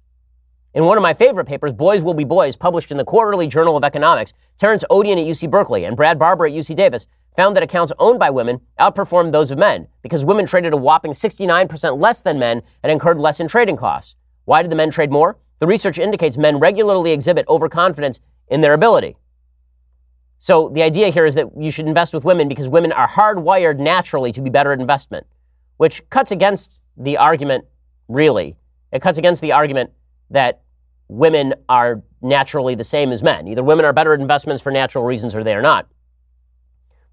[0.75, 3.77] In one of my favorite papers, Boys Will Be Boys, published in the Quarterly Journal
[3.77, 7.63] of Economics, Terrance Odean at UC Berkeley and Brad Barber at UC Davis found that
[7.63, 12.21] accounts owned by women outperformed those of men because women traded a whopping 69% less
[12.21, 14.17] than men and incurred less in trading costs.
[14.45, 15.39] Why did the men trade more?
[15.59, 19.17] The research indicates men regularly exhibit overconfidence in their ability.
[20.39, 23.79] So the idea here is that you should invest with women because women are hardwired
[23.79, 25.27] naturally to be better at investment,
[25.77, 27.65] which cuts against the argument,
[28.07, 28.57] really.
[28.93, 29.91] It cuts against the argument
[30.31, 30.63] that
[31.09, 33.49] women are naturally the same as men.
[33.49, 35.89] Either women are better at investments for natural reasons or they are not.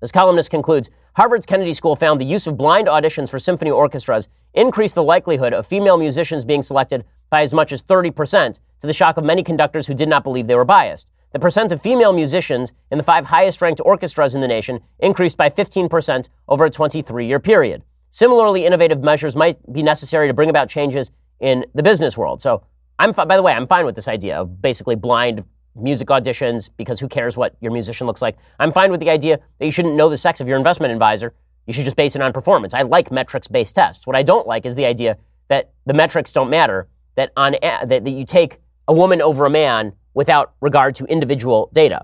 [0.02, 4.28] This columnist concludes Harvard's Kennedy School found the use of blind auditions for symphony orchestras
[4.54, 8.94] increased the likelihood of female musicians being selected by as much as 30%, to the
[8.94, 11.10] shock of many conductors who did not believe they were biased.
[11.36, 15.36] The percent of female musicians in the five highest ranked orchestras in the nation increased
[15.36, 17.84] by 15% over a 23 year period.
[18.10, 22.42] Similarly, innovative measures might be necessary to bring about changes in the business world.
[22.42, 22.64] So,
[23.00, 25.44] I'm, by the way, I'm fine with this idea of basically blind
[25.76, 28.38] music auditions because who cares what your musician looks like.
[28.58, 31.34] I'm fine with the idea that you shouldn't know the sex of your investment advisor.
[31.68, 32.74] You should just base it on performance.
[32.74, 34.08] I like metrics based tests.
[34.08, 35.18] What I don't like is the idea
[35.50, 39.50] that the metrics don't matter, that, on, that, that you take a woman over a
[39.50, 42.04] man without regard to individual data.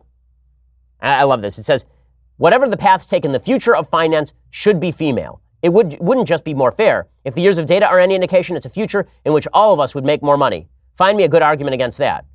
[1.02, 1.58] I love this.
[1.58, 1.88] It says,
[2.38, 5.42] whatever the paths taken, the future of finance should be female.
[5.64, 7.08] It would, wouldn't just be more fair.
[7.26, 9.80] If the years of data are any indication, it's a future in which all of
[9.80, 10.68] us would make more money.
[10.96, 12.26] Find me a good argument against that.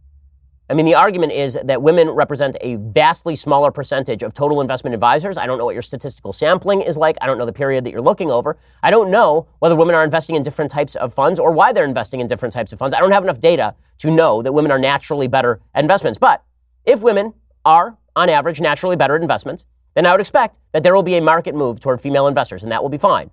[0.69, 4.95] I mean, the argument is that women represent a vastly smaller percentage of total investment
[4.95, 5.39] advisors.
[5.39, 7.17] I don't know what your statistical sampling is like.
[7.21, 8.57] I don't know the period that you're looking over.
[8.83, 11.85] I don't know whether women are investing in different types of funds or why they're
[11.85, 12.95] investing in different types of funds.
[12.95, 16.19] I don't have enough data to know that women are naturally better at investments.
[16.19, 16.43] But
[16.85, 20.95] if women are, on average, naturally better at investments, then I would expect that there
[20.97, 23.31] will be a market move toward female investors, and that will be fine.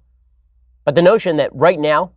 [0.86, 2.12] But the notion that right now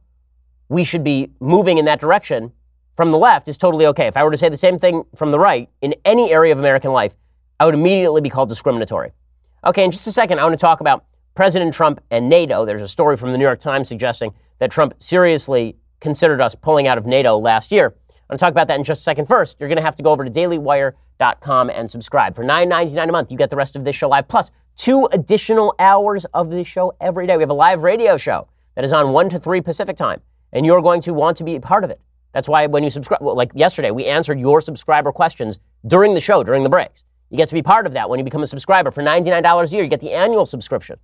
[0.68, 2.52] we should be moving in that direction
[2.97, 4.07] from the left is totally okay.
[4.07, 6.59] If I were to say the same thing from the right in any area of
[6.59, 7.15] American life,
[7.61, 9.13] I would immediately be called discriminatory.
[9.65, 11.05] Okay, in just a second, I want to talk about
[11.35, 12.65] President Trump and NATO.
[12.65, 16.87] There's a story from the New York Times suggesting that Trump seriously considered us pulling
[16.87, 17.95] out of NATO last year.
[18.09, 19.27] I'm going to talk about that in just a second.
[19.27, 22.35] First, you're going to have to go over to dailywire.com and subscribe.
[22.35, 25.75] For $9.99 a month, you get the rest of this show live, plus two additional
[25.79, 27.37] hours of this show every day.
[27.37, 30.21] We have a live radio show that is on 1 to 3 Pacific time,
[30.53, 32.01] and you're going to want to be a part of it.
[32.37, 36.20] That's why when you subscribe, well, like yesterday, we answered your subscriber questions during the
[36.20, 37.03] show, during the breaks.
[37.31, 38.90] You get to be part of that when you become a subscriber.
[38.90, 40.99] For $99 a year, you get the annual subscription.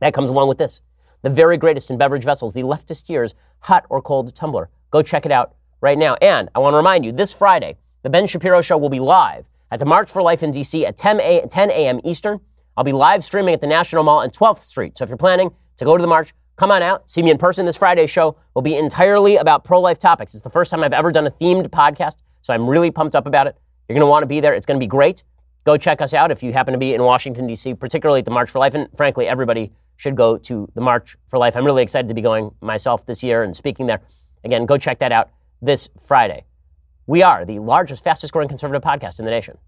[0.00, 0.80] That comes along with this.
[1.22, 4.70] The very greatest in beverage vessels, the leftist tears hot or cold tumbler.
[4.92, 6.14] Go check it out right now.
[6.22, 9.46] And I want to remind you, this Friday, the Ben Shapiro Show will be live
[9.72, 10.86] at the March for Life in D.C.
[10.86, 12.00] at 10 a.m.
[12.04, 12.38] Eastern.
[12.76, 14.96] I'll be live streaming at the National Mall on 12th Street.
[14.96, 17.38] So if you're planning to go to the march, Come on out, see me in
[17.38, 17.66] person.
[17.66, 20.34] This Friday show will be entirely about pro life topics.
[20.34, 23.26] It's the first time I've ever done a themed podcast, so I'm really pumped up
[23.26, 23.56] about it.
[23.88, 24.54] You're going to want to be there.
[24.54, 25.22] It's going to be great.
[25.62, 28.32] Go check us out if you happen to be in Washington, D.C., particularly at the
[28.32, 28.74] March for Life.
[28.74, 31.56] And frankly, everybody should go to the March for Life.
[31.56, 34.00] I'm really excited to be going myself this year and speaking there.
[34.42, 35.30] Again, go check that out
[35.62, 36.44] this Friday.
[37.06, 39.58] We are the largest, fastest growing conservative podcast in the nation.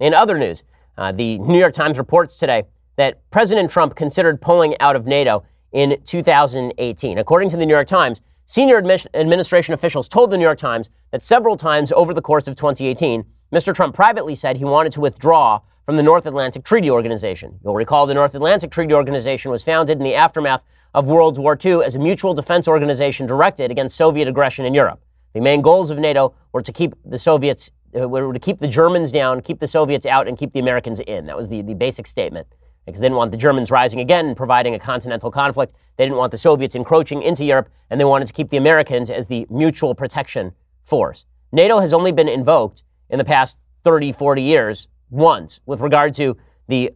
[0.00, 0.64] In other news,
[0.98, 2.64] uh, the New York Times reports today
[2.96, 7.18] that President Trump considered pulling out of NATO in 2018.
[7.18, 10.90] According to the New York Times, senior admi- administration officials told the New York Times
[11.10, 13.74] that several times over the course of 2018, Mr.
[13.74, 17.58] Trump privately said he wanted to withdraw from the North Atlantic Treaty Organization.
[17.64, 20.62] You'll recall the North Atlantic Treaty Organization was founded in the aftermath
[20.94, 25.02] of World War II as a mutual defense organization directed against Soviet aggression in Europe.
[25.32, 28.68] The main goals of NATO were to keep the Soviets uh, were to keep the
[28.68, 31.26] Germans down, keep the Soviets out, and keep the Americans in.
[31.26, 32.46] That was the, the basic statement.
[32.86, 35.72] Because they didn't want the Germans rising again and providing a continental conflict.
[35.96, 39.08] They didn't want the Soviets encroaching into Europe, and they wanted to keep the Americans
[39.08, 40.52] as the mutual protection
[40.82, 41.24] force.
[41.52, 46.36] NATO has only been invoked in the past 30, 40 years once with regard to
[46.66, 46.90] the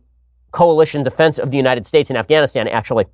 [0.50, 3.06] coalition defense of the United States in Afghanistan, actually.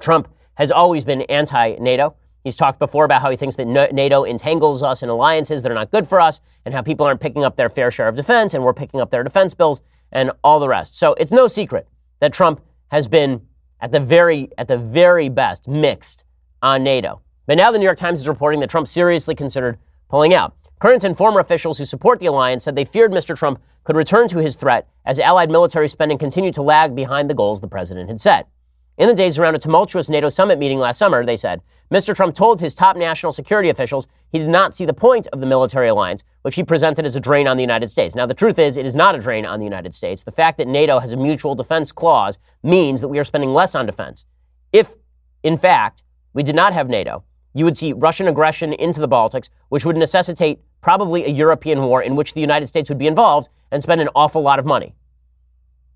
[0.00, 2.16] Trump has always been anti NATO.
[2.44, 5.74] He's talked before about how he thinks that NATO entangles us in alliances that are
[5.74, 8.54] not good for us and how people aren't picking up their fair share of defense
[8.54, 10.98] and we're picking up their defense bills and all the rest.
[10.98, 11.86] So it's no secret
[12.20, 13.42] that Trump has been
[13.80, 16.24] at the very, at the very best mixed
[16.62, 17.20] on NATO.
[17.46, 20.54] But now the New York Times is reporting that Trump seriously considered pulling out.
[20.78, 23.36] Current and former officials who support the alliance said they feared Mr.
[23.36, 27.34] Trump could return to his threat as allied military spending continued to lag behind the
[27.34, 28.48] goals the president had set.
[28.96, 32.14] In the days around a tumultuous NATO summit meeting last summer, they said, Mr.
[32.14, 35.46] Trump told his top national security officials he did not see the point of the
[35.46, 38.14] military alliance, which he presented as a drain on the United States.
[38.14, 40.22] Now, the truth is, it is not a drain on the United States.
[40.22, 43.74] The fact that NATO has a mutual defense clause means that we are spending less
[43.74, 44.24] on defense.
[44.72, 44.94] If,
[45.42, 47.24] in fact, we did not have NATO,
[47.54, 52.02] you would see Russian aggression into the Baltics, which would necessitate probably a European war
[52.02, 54.94] in which the United States would be involved and spend an awful lot of money.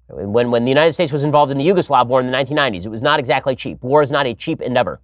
[0.09, 2.91] When, when the United States was involved in the Yugoslav war in the 1990s, it
[2.91, 3.81] was not exactly cheap.
[3.83, 5.01] War is not a cheap endeavor.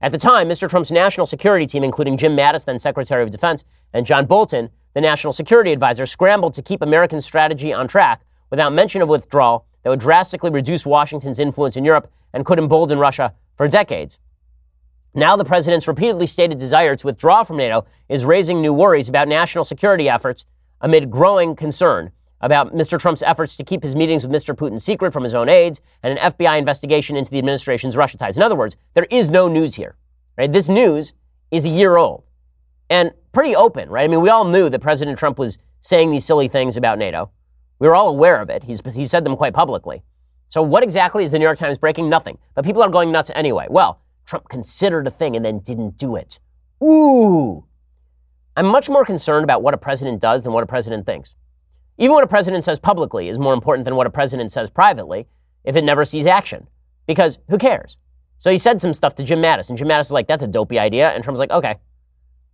[0.00, 0.68] At the time, Mr.
[0.70, 5.00] Trump's national security team, including Jim Mattis, then Secretary of Defense, and John Bolton, the
[5.00, 9.90] national security advisor, scrambled to keep American strategy on track without mention of withdrawal that
[9.90, 14.20] would drastically reduce Washington's influence in Europe and could embolden Russia for decades.
[15.14, 19.26] Now, the president's repeatedly stated desire to withdraw from NATO is raising new worries about
[19.26, 20.44] national security efforts
[20.80, 22.98] amid growing concern about Mr.
[22.98, 24.54] Trump's efforts to keep his meetings with Mr.
[24.54, 28.36] Putin secret from his own aides and an FBI investigation into the administration's Russia ties.
[28.36, 29.96] In other words, there is no news here.
[30.36, 30.50] Right?
[30.50, 31.14] This news
[31.50, 32.24] is a year old
[32.90, 34.04] and pretty open, right?
[34.04, 37.30] I mean, we all knew that President Trump was saying these silly things about NATO.
[37.78, 38.64] We were all aware of it.
[38.64, 40.02] He's, he said them quite publicly.
[40.48, 42.08] So, what exactly is the New York Times breaking?
[42.08, 42.38] Nothing.
[42.54, 43.66] But people are going nuts anyway.
[43.68, 46.38] Well, Trump considered a thing and then didn't do it.
[46.82, 47.64] Ooh.
[48.56, 51.34] I'm much more concerned about what a president does than what a president thinks.
[51.98, 55.26] Even what a president says publicly is more important than what a president says privately
[55.64, 56.68] if it never sees action.
[57.06, 57.96] Because who cares?
[58.38, 60.48] So he said some stuff to Jim Mattis, and Jim Mattis is like, that's a
[60.48, 61.10] dopey idea.
[61.10, 61.76] And Trump's like, okay.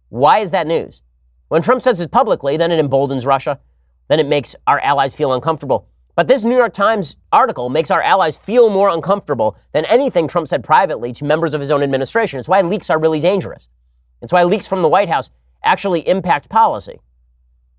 [0.08, 1.02] Why is that news?
[1.48, 3.60] When Trump says it publicly, then it emboldens Russia.
[4.08, 5.88] Then it makes our allies feel uncomfortable.
[6.16, 10.48] But this New York Times article makes our allies feel more uncomfortable than anything Trump
[10.48, 12.38] said privately to members of his own administration.
[12.38, 13.68] It's why leaks are really dangerous.
[14.22, 15.30] It's why leaks from the White House
[15.64, 17.00] actually impact policy.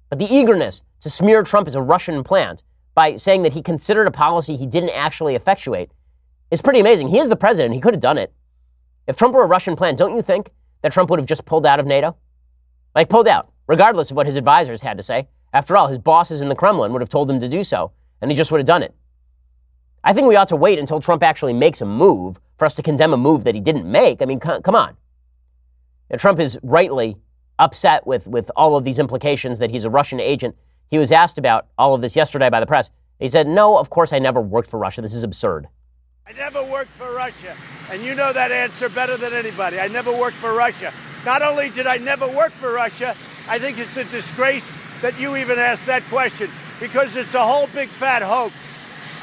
[0.10, 2.64] But the eagerness to smear Trump as a Russian plant
[2.96, 5.92] by saying that he considered a policy he didn't actually effectuate
[6.50, 7.10] is pretty amazing.
[7.10, 7.76] He is the president.
[7.76, 8.34] He could have done it.
[9.06, 10.50] If Trump were a Russian plant, don't you think
[10.82, 12.18] that Trump would have just pulled out of NATO?
[12.96, 15.28] Like, pulled out, regardless of what his advisors had to say.
[15.54, 18.32] After all, his bosses in the Kremlin would have told him to do so, and
[18.32, 18.96] he just would have done it.
[20.04, 22.82] I think we ought to wait until Trump actually makes a move for us to
[22.82, 24.24] condemn a move that he didn't make.
[24.24, 24.98] I mean, come on.
[26.10, 27.18] And Trump is rightly
[27.60, 30.56] upset with, with all of these implications that he's a Russian agent.
[30.90, 32.90] He was asked about all of this yesterday by the press.
[33.20, 35.02] He said, No, of course I never worked for Russia.
[35.02, 35.68] This is absurd.
[36.28, 37.56] I never worked for Russia.
[37.92, 39.80] And you know that answer better than anybody.
[39.80, 40.92] I never worked for Russia.
[41.24, 43.16] Not only did I never work for Russia,
[43.48, 44.70] I think it's a disgrace
[45.02, 48.54] that you even asked that question because it's a whole big fat hoax.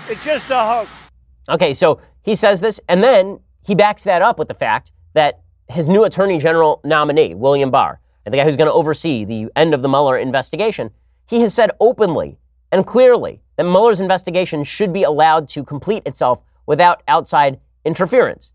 [0.09, 1.11] It's just a hoax.
[1.49, 5.41] Okay, so he says this, and then he backs that up with the fact that
[5.69, 9.49] his new attorney general nominee, William Barr, and the guy who's going to oversee the
[9.57, 10.91] end of the Mueller investigation,
[11.27, 12.39] he has said openly
[12.71, 18.53] and clearly that Mueller's investigation should be allowed to complete itself without outside interference.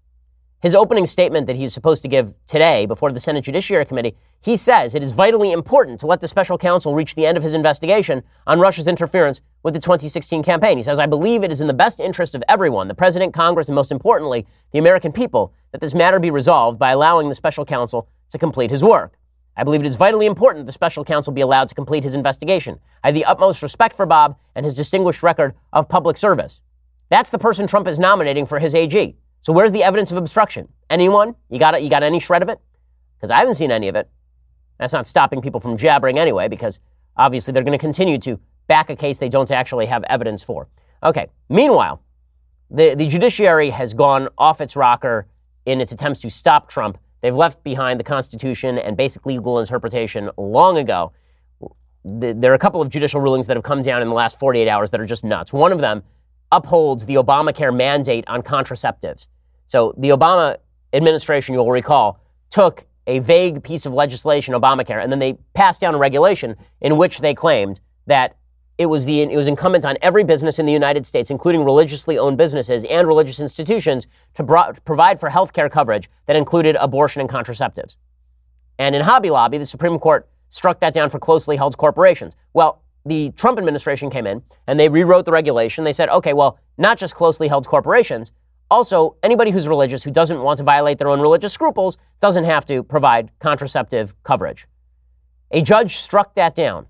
[0.61, 4.57] His opening statement that he's supposed to give today before the Senate Judiciary Committee, he
[4.57, 7.53] says it is vitally important to let the special counsel reach the end of his
[7.53, 10.77] investigation on Russia's interference with the 2016 campaign.
[10.77, 13.67] He says, I believe it is in the best interest of everyone, the President, Congress,
[13.67, 17.65] and most importantly, the American people, that this matter be resolved by allowing the special
[17.65, 19.16] counsel to complete his work.
[19.57, 22.13] I believe it is vitally important that the special counsel be allowed to complete his
[22.13, 22.79] investigation.
[23.03, 26.61] I have the utmost respect for Bob and his distinguished record of public service.
[27.09, 29.15] That's the person Trump is nominating for his AG.
[29.41, 30.67] So where's the evidence of obstruction?
[30.91, 31.35] Anyone?
[31.49, 31.81] You got it?
[31.81, 32.59] You got any shred of it?
[33.17, 34.09] Because I haven't seen any of it.
[34.77, 36.79] That's not stopping people from jabbering anyway, because
[37.15, 40.67] obviously they're going to continue to back a case they don't actually have evidence for.
[41.01, 41.27] Okay.
[41.49, 42.01] Meanwhile,
[42.69, 45.25] the, the judiciary has gone off its rocker
[45.65, 50.29] in its attempts to stop Trump They've left behind the Constitution and basic legal interpretation
[50.37, 51.11] long ago.
[52.03, 54.69] There are a couple of judicial rulings that have come down in the last 48
[54.69, 55.51] hours that are just nuts.
[55.51, 56.03] One of them
[56.51, 59.27] upholds the Obamacare mandate on contraceptives.
[59.65, 60.57] So the Obama
[60.93, 65.95] administration, you'll recall, took a vague piece of legislation, Obamacare, and then they passed down
[65.95, 68.36] a regulation in which they claimed that
[68.77, 72.17] it was, the, it was incumbent on every business in the United States, including religiously
[72.17, 77.19] owned businesses and religious institutions, to bro- provide for health care coverage that included abortion
[77.21, 77.95] and contraceptives.
[78.77, 82.35] And in Hobby Lobby, the Supreme Court struck that down for closely held corporations.
[82.53, 85.83] Well, the Trump administration came in and they rewrote the regulation.
[85.83, 88.31] They said, okay, well, not just closely held corporations,
[88.69, 92.65] also anybody who's religious who doesn't want to violate their own religious scruples doesn't have
[92.65, 94.67] to provide contraceptive coverage.
[95.51, 96.85] A judge struck that down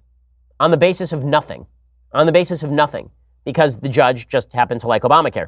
[0.60, 1.68] on the basis of nothing
[2.12, 3.10] on the basis of nothing
[3.46, 5.48] because the judge just happened to like Obamacare.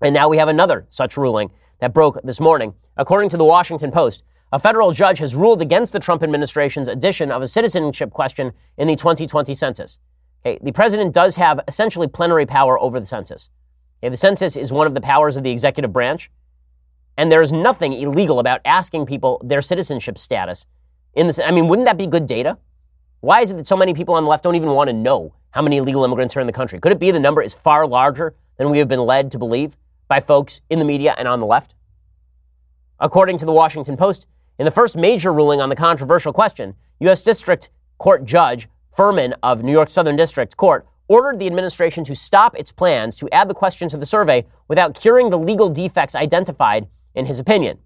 [0.00, 1.50] And now we have another such ruling
[1.80, 2.74] that broke this morning.
[2.96, 4.22] According to the Washington Post,
[4.52, 8.88] a federal judge has ruled against the Trump administration's addition of a citizenship question in
[8.88, 9.98] the 2020 census.
[10.44, 13.50] Okay, the president does have essentially plenary power over the census.
[14.00, 16.30] Okay, the census is one of the powers of the executive branch,
[17.16, 20.66] and there is nothing illegal about asking people their citizenship status.
[21.14, 22.56] In the, I mean, wouldn't that be good data?
[23.20, 25.34] Why is it that so many people on the left don't even want to know
[25.50, 26.78] how many illegal immigrants are in the country?
[26.78, 29.76] Could it be the number is far larger than we have been led to believe
[30.06, 31.74] by folks in the media and on the left?
[33.00, 34.26] According to the Washington Post,
[34.58, 37.22] in the first major ruling on the controversial question, U.S.
[37.22, 42.56] District Court Judge Furman of New York Southern District Court ordered the administration to stop
[42.56, 46.88] its plans to add the question to the survey without curing the legal defects identified
[47.14, 47.78] in his opinion.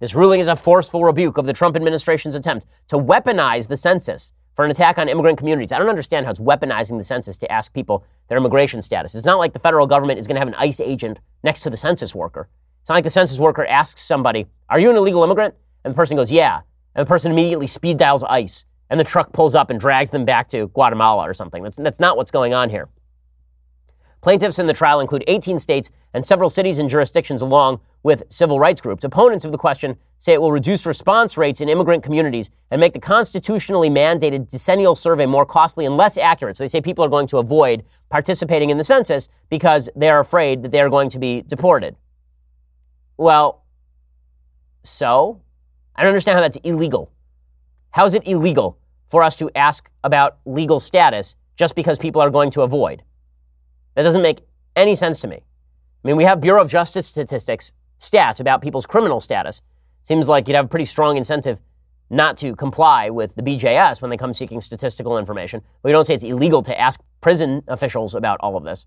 [0.00, 4.32] This ruling is a forceful rebuke of the Trump administration's attempt to weaponize the census
[4.54, 5.72] for an attack on immigrant communities.
[5.72, 9.14] I don't understand how it's weaponizing the census to ask people their immigration status.
[9.14, 11.70] It's not like the federal government is going to have an ICE agent next to
[11.70, 12.48] the census worker.
[12.80, 15.54] It's not like the census worker asks somebody, Are you an illegal immigrant?
[15.84, 16.60] And the person goes, Yeah.
[16.94, 20.24] And the person immediately speed dials ICE, and the truck pulls up and drags them
[20.24, 21.62] back to Guatemala or something.
[21.62, 22.88] That's, that's not what's going on here.
[24.24, 28.58] Plaintiffs in the trial include 18 states and several cities and jurisdictions, along with civil
[28.58, 29.04] rights groups.
[29.04, 32.94] Opponents of the question say it will reduce response rates in immigrant communities and make
[32.94, 36.56] the constitutionally mandated decennial survey more costly and less accurate.
[36.56, 40.62] So they say people are going to avoid participating in the census because they're afraid
[40.62, 41.94] that they're going to be deported.
[43.18, 43.62] Well,
[44.84, 45.42] so
[45.96, 47.12] I don't understand how that's illegal.
[47.90, 48.78] How is it illegal
[49.10, 53.02] for us to ask about legal status just because people are going to avoid?
[53.94, 54.40] That doesn't make
[54.76, 55.36] any sense to me.
[55.36, 59.62] I mean, we have Bureau of Justice statistics stats about people's criminal status,
[60.02, 61.58] seems like you'd have a pretty strong incentive
[62.10, 65.62] not to comply with the BJS when they come seeking statistical information.
[65.82, 68.86] We don't say it's illegal to ask prison officials about all of this.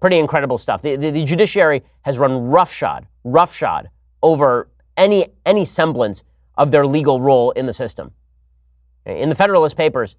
[0.00, 0.82] Pretty incredible stuff.
[0.82, 3.88] The, the, the judiciary has run roughshod, roughshod
[4.22, 6.24] over any, any semblance
[6.56, 8.12] of their legal role in the system.
[9.06, 10.16] In the Federalist Papers,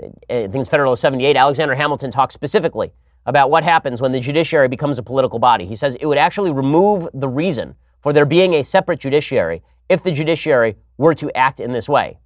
[0.00, 2.92] eh, I think it's Federalist 78, Alexander Hamilton talks specifically
[3.26, 5.66] about what happens when the judiciary becomes a political body.
[5.66, 10.02] He says it would actually remove the reason for there being a separate judiciary if
[10.02, 12.18] the judiciary were to act in this way.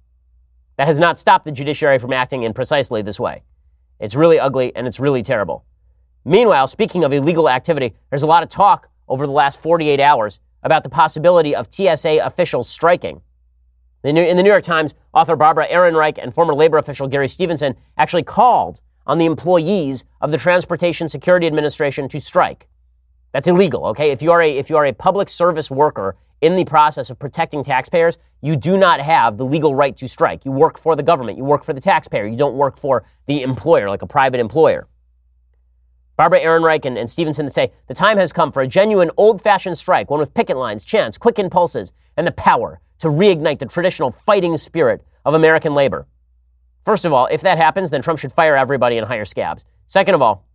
[0.77, 3.43] That has not stopped the judiciary from acting in precisely this way.
[3.99, 5.65] It's really ugly and it's really terrible.
[6.25, 10.39] Meanwhile, speaking of illegal activity, there's a lot of talk over the last 48 hours
[10.63, 13.21] about the possibility of TSA officials striking.
[14.03, 18.23] In the New York Times, author Barbara Ehrenreich and former labor official Gary Stevenson actually
[18.23, 22.67] called on the employees of the Transportation Security Administration to strike.
[23.31, 24.11] That's illegal, okay?
[24.11, 27.17] If you are a, if you are a public service worker in the process of
[27.17, 30.45] protecting taxpayers, you do not have the legal right to strike.
[30.45, 33.41] You work for the government, you work for the taxpayer, you don't work for the
[33.41, 34.87] employer, like a private employer.
[36.15, 39.79] Barbara Ehrenreich and, and Stevenson say the time has come for a genuine old fashioned
[39.79, 44.11] strike, one with picket lines, chants, quick impulses, and the power to reignite the traditional
[44.11, 46.05] fighting spirit of American labor.
[46.89, 49.63] First of all, if that happens, then Trump should fire everybody and hire scabs.
[49.85, 50.47] Second of all,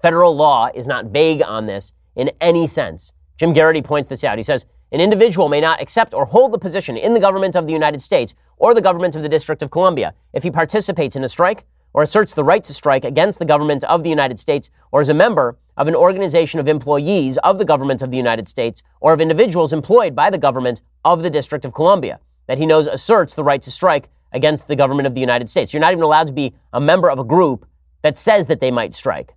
[0.00, 3.12] federal law is not vague on this in any sense.
[3.36, 4.38] Jim Geraghty points this out.
[4.38, 7.66] He says, an individual may not accept or hold the position in the government of
[7.66, 11.24] the United States or the government of the District of Columbia if he participates in
[11.24, 14.70] a strike or asserts the right to strike against the government of the United States
[14.92, 18.48] or is a member of an organization of employees of the government of the United
[18.48, 22.64] States or of individuals employed by the government of the District of Columbia that he
[22.64, 25.72] knows asserts the right to strike against the government of the United States.
[25.72, 27.66] You're not even allowed to be a member of a group
[28.02, 29.34] that says that they might strike.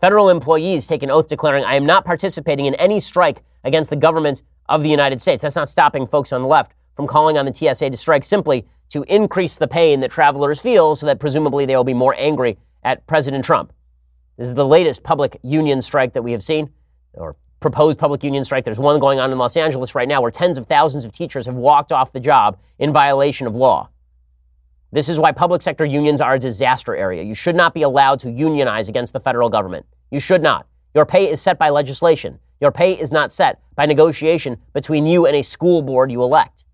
[0.00, 3.96] Federal employees take an oath declaring, I am not participating in any strike against the
[3.96, 5.42] government of the United States.
[5.42, 8.66] That's not stopping folks on the left from calling on the TSA to strike simply
[8.90, 12.58] to increase the pain that travelers feel so that presumably they will be more angry
[12.84, 13.72] at President Trump.
[14.36, 16.70] This is the latest public union strike that we have seen,
[17.14, 18.64] or proposed public union strike.
[18.64, 21.46] There's one going on in Los Angeles right now where tens of thousands of teachers
[21.46, 23.88] have walked off the job in violation of law.
[24.90, 27.22] This is why public sector unions are a disaster area.
[27.22, 29.84] You should not be allowed to unionize against the federal government.
[30.10, 30.66] You should not.
[30.94, 32.38] Your pay is set by legislation.
[32.60, 36.64] Your pay is not set by negotiation between you and a school board you elect.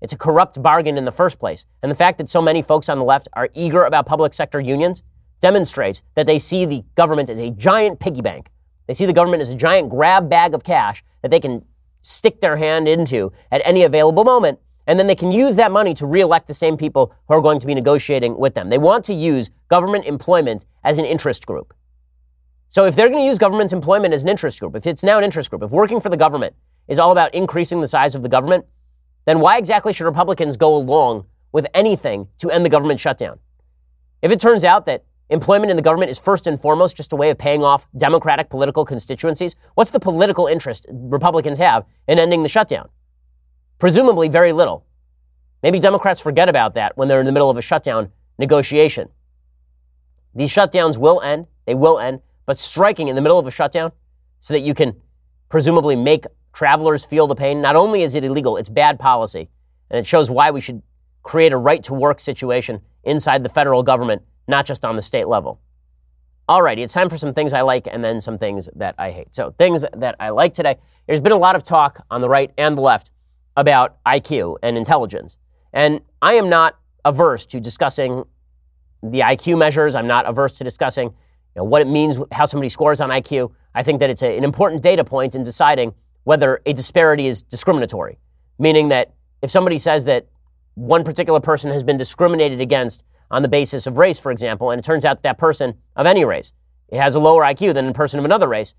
[0.00, 1.66] It's a corrupt bargain in the first place.
[1.82, 4.58] And the fact that so many folks on the left are eager about public sector
[4.58, 5.02] unions
[5.40, 8.48] demonstrates that they see the government as a giant piggy bank.
[8.86, 11.64] They see the government as a giant grab bag of cash that they can
[12.00, 14.58] stick their hand into at any available moment.
[14.86, 17.60] And then they can use that money to reelect the same people who are going
[17.60, 18.68] to be negotiating with them.
[18.68, 21.72] They want to use government employment as an interest group.
[22.68, 25.18] So if they're going to use government employment as an interest group, if it's now
[25.18, 26.54] an interest group, if working for the government
[26.88, 28.64] is all about increasing the size of the government,
[29.26, 33.38] then why exactly should Republicans go along with anything to end the government shutdown?
[34.22, 37.16] If it turns out that employment in the government is first and foremost just a
[37.16, 42.42] way of paying off Democratic political constituencies, what's the political interest Republicans have in ending
[42.42, 42.88] the shutdown?
[43.82, 44.86] Presumably very little.
[45.60, 49.08] Maybe Democrats forget about that when they're in the middle of a shutdown negotiation.
[50.36, 51.48] These shutdowns will end.
[51.66, 52.20] They will end.
[52.46, 53.90] But striking in the middle of a shutdown
[54.38, 54.94] so that you can
[55.48, 59.50] presumably make travelers feel the pain, not only is it illegal, it's bad policy.
[59.90, 60.80] And it shows why we should
[61.24, 65.26] create a right to work situation inside the federal government, not just on the state
[65.26, 65.60] level.
[66.48, 69.34] Alrighty, it's time for some things I like and then some things that I hate.
[69.34, 70.78] So, things that I like today.
[71.08, 73.10] There's been a lot of talk on the right and the left
[73.56, 75.36] about IQ and intelligence.
[75.72, 78.24] And I am not averse to discussing
[79.02, 79.94] the IQ measures.
[79.94, 81.14] I'm not averse to discussing you
[81.56, 83.52] know, what it means, how somebody scores on IQ.
[83.74, 85.94] I think that it's a, an important data point in deciding
[86.24, 88.18] whether a disparity is discriminatory,
[88.58, 90.28] meaning that if somebody says that
[90.74, 94.78] one particular person has been discriminated against on the basis of race, for example, and
[94.78, 96.52] it turns out that, that person of any race
[96.92, 98.74] has a lower IQ than a person of another race,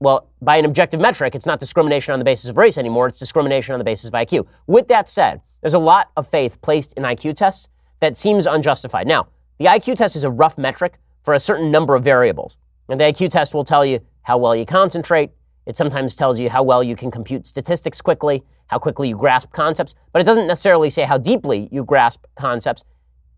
[0.00, 3.18] well, by an objective metric, it's not discrimination on the basis of race anymore, it's
[3.18, 4.46] discrimination on the basis of IQ.
[4.66, 7.68] With that said, there's a lot of faith placed in IQ tests
[8.00, 9.06] that seems unjustified.
[9.06, 9.28] Now,
[9.58, 12.56] the IQ test is a rough metric for a certain number of variables.
[12.88, 15.30] And the IQ test will tell you how well you concentrate,
[15.66, 19.52] it sometimes tells you how well you can compute statistics quickly, how quickly you grasp
[19.52, 22.84] concepts, but it doesn't necessarily say how deeply you grasp concepts.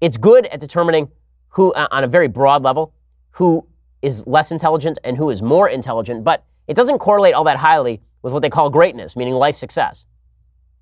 [0.00, 1.08] It's good at determining
[1.48, 2.94] who, uh, on a very broad level,
[3.32, 3.66] who
[4.00, 8.00] is less intelligent and who is more intelligent, but it doesn't correlate all that highly
[8.22, 10.06] with what they call greatness, meaning life success.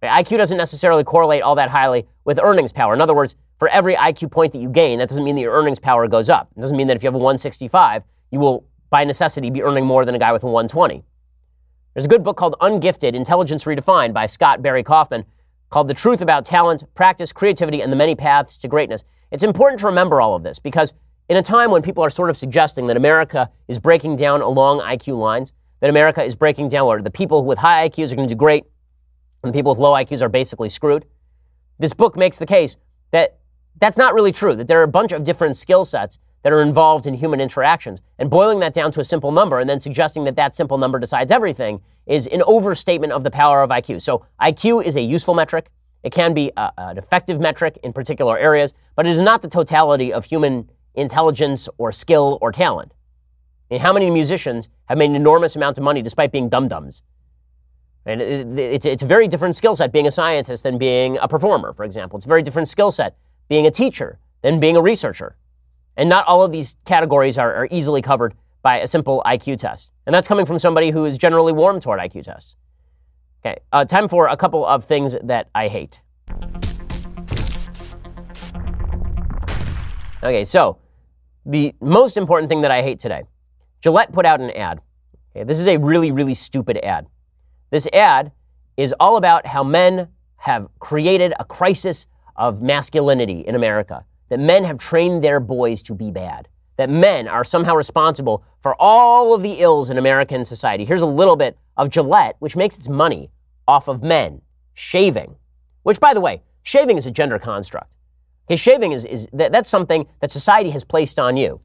[0.03, 2.95] IQ doesn't necessarily correlate all that highly with earnings power.
[2.95, 5.53] In other words, for every IQ point that you gain, that doesn't mean that your
[5.53, 6.51] earnings power goes up.
[6.57, 9.85] It doesn't mean that if you have a 165, you will, by necessity, be earning
[9.85, 11.05] more than a guy with a 120.
[11.93, 15.25] There's a good book called Ungifted Intelligence Redefined by Scott Barry Kaufman
[15.69, 19.05] called The Truth About Talent, Practice, Creativity, and the Many Paths to Greatness.
[19.31, 20.95] It's important to remember all of this because
[21.29, 24.81] in a time when people are sort of suggesting that America is breaking down along
[24.81, 28.29] IQ lines, that America is breaking down where the people with high IQs are going
[28.29, 28.65] to do great
[29.43, 31.07] and the people with low IQs are basically screwed,
[31.79, 32.77] this book makes the case
[33.11, 33.39] that
[33.81, 36.63] that's not really true, that there are a bunch of different skill sets that are
[36.63, 38.03] involved in human interactions.
[38.19, 40.99] And boiling that down to a simple number and then suggesting that that simple number
[40.99, 44.03] decides everything is an overstatement of the power of IQ.
[44.03, 45.71] So IQ is a useful metric.
[46.03, 49.49] It can be a, an effective metric in particular areas, but it is not the
[49.49, 52.93] totality of human intelligence or skill or talent.
[53.71, 57.03] Mean, how many musicians have made an enormous amount of money despite being dum dums?
[58.05, 61.73] And it's, it's a very different skill set being a scientist than being a performer,
[61.73, 62.17] for example.
[62.17, 63.17] It's a very different skill set
[63.49, 65.37] being a teacher than being a researcher.
[65.97, 69.93] And not all of these categories are, are easily covered by a simple IQ test.
[70.07, 72.57] And that's coming from somebody who is generally warm toward IQ tests.
[73.45, 76.01] Okay, uh, time for a couple of things that I hate.
[80.23, 80.79] Okay, so
[81.47, 83.23] the most important thing that I hate today
[83.81, 84.81] Gillette put out an ad.
[85.35, 87.07] Okay, this is a really, really stupid ad.
[87.71, 88.33] This ad
[88.77, 92.07] is all about how men have created a crisis
[92.37, 97.29] of masculinity in America, that men have trained their boys to be bad, that men
[97.29, 100.85] are somehow responsible for all of the ills in American society.
[100.85, 103.31] Here's a little bit of Gillette, which makes its money
[103.69, 104.41] off of men
[104.75, 105.37] shaving,
[105.83, 107.93] which, by the way, shaving is a gender construct.
[108.47, 111.61] Okay, shaving is, is that, that's something that society has placed on you.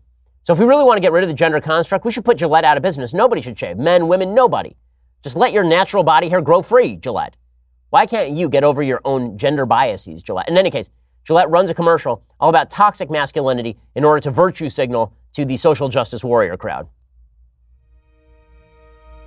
[0.45, 2.37] So if we really want to get rid of the gender construct, we should put
[2.37, 3.15] Gillette out of business.
[3.15, 3.77] Nobody should shave.
[3.77, 4.75] Men, women, nobody.
[5.23, 7.35] Just let your natural body hair grow free, Gillette.
[7.89, 10.47] Why can't you get over your own gender biases, Gillette?
[10.47, 10.91] In any case,
[11.23, 15.57] Gillette runs a commercial all about toxic masculinity in order to virtue signal to the
[15.57, 16.87] social justice warrior crowd.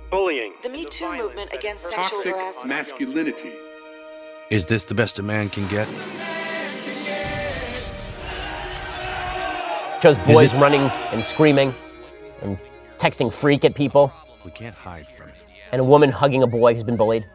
[0.09, 0.53] Bullying.
[0.63, 2.69] The Me Too movement against sexual Toxic harassment.
[2.69, 3.51] masculinity.
[4.49, 5.87] Is this the best a man can get?
[10.01, 10.81] Shows boys it- running
[11.11, 11.75] and screaming
[12.41, 12.57] and
[12.97, 14.11] texting freak at people,
[14.45, 15.35] We can't hide from it.
[15.71, 17.25] and a woman hugging a boy who's been bullied.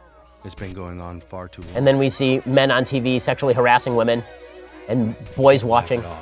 [0.45, 1.77] It's been going on far too long.
[1.77, 4.23] And then we see men on TV sexually harassing women
[4.89, 6.03] and boys watching.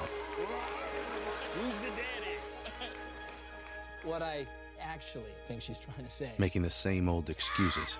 [4.05, 4.47] What I
[4.80, 6.32] actually think she's trying to say.
[6.36, 7.97] Making the same old excuses.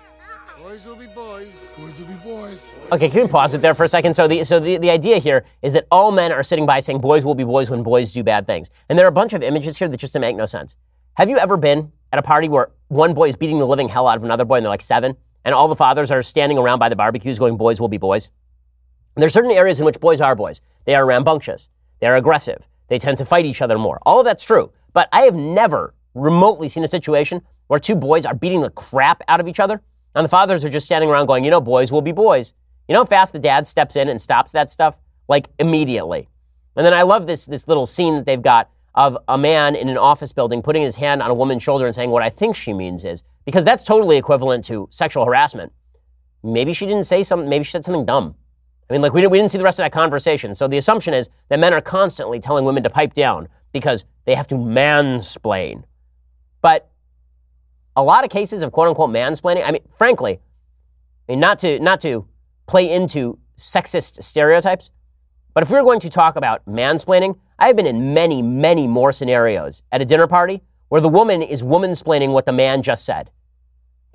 [0.61, 1.73] Boys will be boys.
[1.77, 2.77] Boys will be boys.
[2.91, 4.13] Okay, can we pause it there for a second?
[4.13, 6.99] So the so the, the idea here is that all men are sitting by saying
[6.99, 8.69] boys will be boys when boys do bad things.
[8.87, 10.75] And there are a bunch of images here that just make no sense.
[11.15, 14.07] Have you ever been at a party where one boy is beating the living hell
[14.07, 16.79] out of another boy and they're like seven, and all the fathers are standing around
[16.79, 18.29] by the barbecues going, boys will be boys?
[19.15, 20.61] And there are certain areas in which boys are boys.
[20.85, 21.69] They are rambunctious.
[21.99, 22.67] They are aggressive.
[22.87, 23.99] They tend to fight each other more.
[24.05, 24.71] All of that's true.
[24.93, 29.23] But I have never remotely seen a situation where two boys are beating the crap
[29.27, 29.81] out of each other,
[30.15, 32.53] and the fathers are just standing around going, you know, boys will be boys.
[32.87, 34.97] You know how fast the dad steps in and stops that stuff?
[35.27, 36.29] Like immediately.
[36.75, 39.89] And then I love this, this little scene that they've got of a man in
[39.89, 42.55] an office building putting his hand on a woman's shoulder and saying, what I think
[42.55, 45.71] she means is, because that's totally equivalent to sexual harassment.
[46.43, 48.35] Maybe she didn't say something, maybe she said something dumb.
[48.89, 50.53] I mean, like, we didn't, we didn't see the rest of that conversation.
[50.53, 54.35] So the assumption is that men are constantly telling women to pipe down because they
[54.35, 55.83] have to mansplain.
[56.61, 56.91] But
[57.95, 60.39] a lot of cases of quote unquote mansplaining, I mean, frankly,
[61.27, 62.27] I mean, not to, not to
[62.67, 64.91] play into sexist stereotypes,
[65.53, 68.87] but if we were going to talk about mansplaining, I have been in many, many
[68.87, 73.05] more scenarios at a dinner party where the woman is womansplaining what the man just
[73.05, 73.29] said.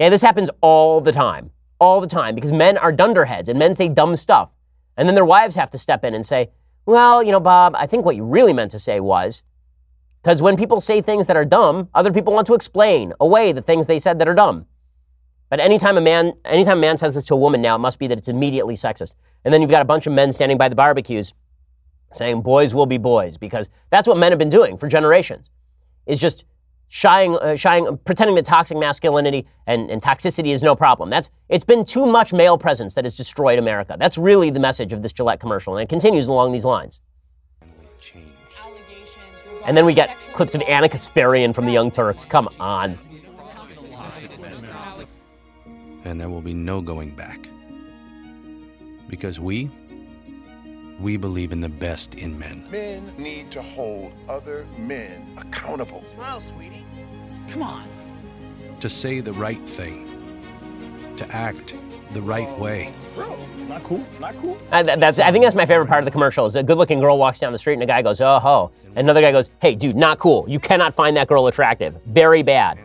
[0.01, 1.51] Okay, this happens all the time,
[1.81, 4.51] all the time, because men are dunderheads and men say dumb stuff.
[4.97, 6.51] And then their wives have to step in and say,
[6.87, 9.43] well, you know, Bob, I think what you really meant to say was,
[10.29, 13.63] because when people say things that are dumb, other people want to explain away the
[13.63, 14.67] things they said that are dumb.
[15.49, 17.99] But anytime a man, anytime a man says this to a woman now, it must
[17.99, 19.15] be that it's immediately sexist.
[19.47, 21.33] And then you've got a bunch of men standing by the barbecues
[22.13, 25.49] saying boys will be boys because that's what men have been doing for generations.
[26.05, 26.45] Is just
[26.89, 31.09] shying, uh, shying, pretending that toxic masculinity and, and toxicity is no problem.
[31.09, 33.97] That's it's been too much male presence that has destroyed America.
[33.99, 37.01] That's really the message of this Gillette commercial, and it continues along these lines.
[39.69, 42.25] And then we get clips of Ana Kasparian from the Young Turks.
[42.25, 42.97] Come on.
[46.07, 47.51] And there will be no going back.
[49.09, 49.71] Because we,
[50.99, 52.67] we believe in the best in men.
[52.71, 56.03] Men need to hold other men accountable.
[56.03, 56.87] Smile, sweetie.
[57.49, 57.87] Come on.
[58.81, 61.13] To say the right thing.
[61.19, 61.77] To act
[62.13, 62.93] the right way.
[63.69, 64.05] Not cool.
[64.19, 64.57] Not cool.
[64.73, 66.47] Uh, that- that's, I think that's my favorite part of the commercial.
[66.47, 69.21] Is a good-looking girl walks down the street and a guy goes, "Oh ho," another
[69.21, 70.45] guy goes, "Hey, dude, not cool.
[70.49, 71.95] You cannot find that girl attractive.
[72.07, 72.79] Very bad."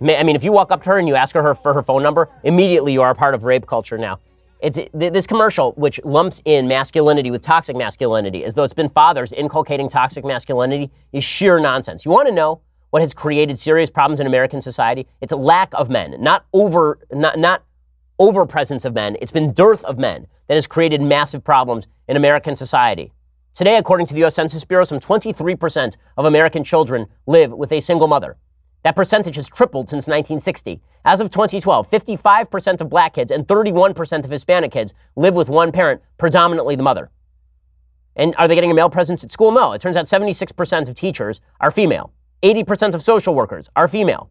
[0.00, 2.02] I mean, if you walk up to her and you ask her for her phone
[2.02, 4.18] number, immediately you are a part of rape culture now.
[4.60, 9.32] It's this commercial, which lumps in masculinity with toxic masculinity, as though it's been fathers
[9.32, 12.04] inculcating toxic masculinity, is sheer nonsense.
[12.06, 15.06] You want to know what has created serious problems in American society?
[15.20, 17.62] It's a lack of men, not over, not, not
[18.18, 19.16] over presence of men.
[19.20, 23.12] It's been dearth of men that has created massive problems in American society.
[23.54, 24.34] Today, according to the U.S.
[24.34, 28.36] Census Bureau, some 23% of American children live with a single mother.
[28.82, 30.80] That percentage has tripled since 1960.
[31.04, 35.72] As of 2012, 55% of black kids and 31% of Hispanic kids live with one
[35.72, 37.10] parent, predominantly the mother.
[38.14, 39.52] And are they getting a male presence at school?
[39.52, 39.72] No.
[39.72, 42.12] It turns out 76% of teachers are female.
[42.42, 44.30] 80% of social workers are female.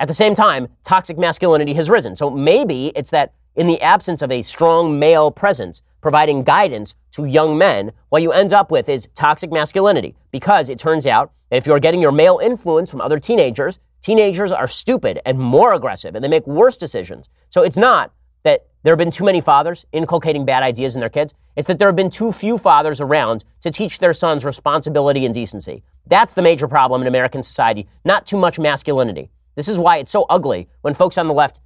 [0.00, 2.16] At the same time, toxic masculinity has risen.
[2.16, 7.26] So maybe it's that in the absence of a strong male presence providing guidance to
[7.26, 10.16] young men, what you end up with is toxic masculinity.
[10.30, 14.50] Because it turns out that if you're getting your male influence from other teenagers, teenagers
[14.52, 17.28] are stupid and more aggressive and they make worse decisions.
[17.50, 18.10] So it's not
[18.42, 21.34] that there have been too many fathers inculcating bad ideas in their kids.
[21.56, 25.34] It's that there have been too few fathers around to teach their sons responsibility and
[25.34, 25.82] decency.
[26.06, 29.28] That's the major problem in American society, not too much masculinity.
[29.54, 31.60] This is why it's so ugly when folks on the left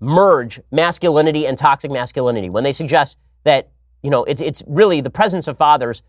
[0.00, 3.70] merge masculinity and toxic masculinity, when they suggest that,
[4.02, 6.02] you know, it's, it's really the presence of fathers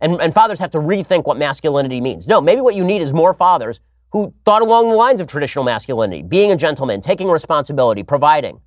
[0.00, 2.26] and, and fathers have to rethink what masculinity means.
[2.26, 3.80] No, maybe what you need is more fathers
[4.10, 8.60] who thought along the lines of traditional masculinity, being a gentleman, taking responsibility, providing,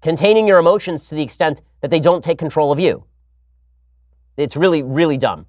[0.00, 3.04] containing your emotions to the extent that they don't take control of you.
[4.36, 5.46] It's really, really dumb.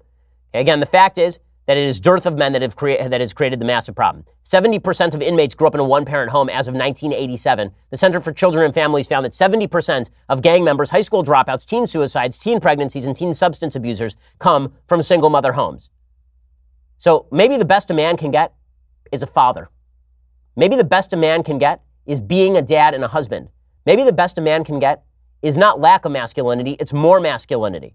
[0.54, 3.32] Again, the fact is, that it is dearth of men that, have crea- that has
[3.32, 4.24] created the massive problem.
[4.44, 7.72] 70% of inmates grew up in a one parent home as of 1987.
[7.90, 11.66] The Center for Children and Families found that 70% of gang members, high school dropouts,
[11.66, 15.90] teen suicides, teen pregnancies, and teen substance abusers come from single mother homes.
[16.98, 18.54] So maybe the best a man can get
[19.10, 19.68] is a father.
[20.54, 23.48] Maybe the best a man can get is being a dad and a husband.
[23.84, 25.04] Maybe the best a man can get
[25.42, 27.94] is not lack of masculinity, it's more masculinity.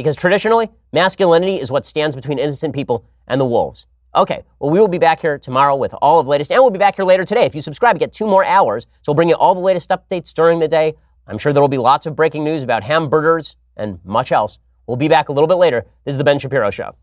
[0.00, 3.84] Because traditionally, masculinity is what stands between innocent people and the wolves.
[4.14, 6.70] Okay, well, we will be back here tomorrow with all of the latest, and we'll
[6.70, 7.42] be back here later today.
[7.42, 8.86] If you subscribe, you get two more hours.
[9.02, 10.94] So we'll bring you all the latest updates during the day.
[11.26, 14.58] I'm sure there will be lots of breaking news about hamberders and much else.
[14.86, 15.84] We'll be back a little bit later.
[16.06, 16.94] This is The Ben Shapiro Show.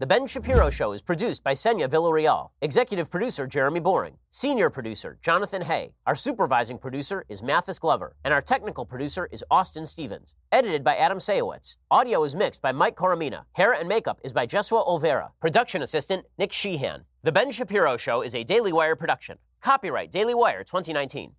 [0.00, 5.18] The Ben Shapiro Show is produced by Senya Villarreal, executive producer Jeremy Boring, senior producer
[5.22, 5.92] Jonathan Hay.
[6.06, 10.36] Our supervising producer is Mathis Glover, and our technical producer is Austin Stevens.
[10.52, 11.74] Edited by Adam Sayowitz.
[11.90, 13.42] Audio is mixed by Mike Coromina.
[13.54, 15.30] Hair and makeup is by Jesua Olvera.
[15.40, 17.04] Production assistant Nick Sheehan.
[17.24, 19.36] The Ben Shapiro Show is a Daily Wire production.
[19.62, 21.32] Copyright Daily Wire 2019.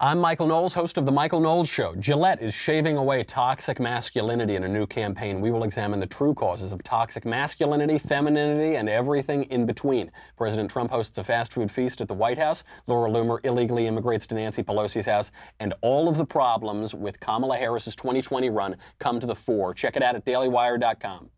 [0.00, 1.94] I'm Michael Knowles, host of The Michael Knowles Show.
[1.96, 5.40] Gillette is shaving away toxic masculinity in a new campaign.
[5.40, 10.10] We will examine the true causes of toxic masculinity, femininity, and everything in between.
[10.36, 12.64] President Trump hosts a fast food feast at the White House.
[12.86, 15.32] Laura Loomer illegally immigrates to Nancy Pelosi's house.
[15.58, 19.74] And all of the problems with Kamala Harris's 2020 run come to the fore.
[19.74, 21.30] Check it out at dailywire.com.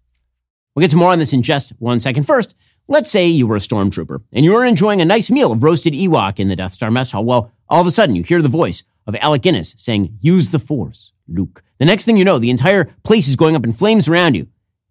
[0.74, 2.24] We'll get to more on this in just one second.
[2.24, 2.54] First,
[2.90, 5.94] let's say you were a stormtrooper and you were enjoying a nice meal of roasted
[5.94, 7.24] Ewok in the Death Star mess hall.
[7.24, 10.58] Well, all of a sudden you hear the voice of Alec Guinness saying, use the
[10.58, 11.62] force, Luke.
[11.78, 14.48] The next thing you know, the entire place is going up in flames around you.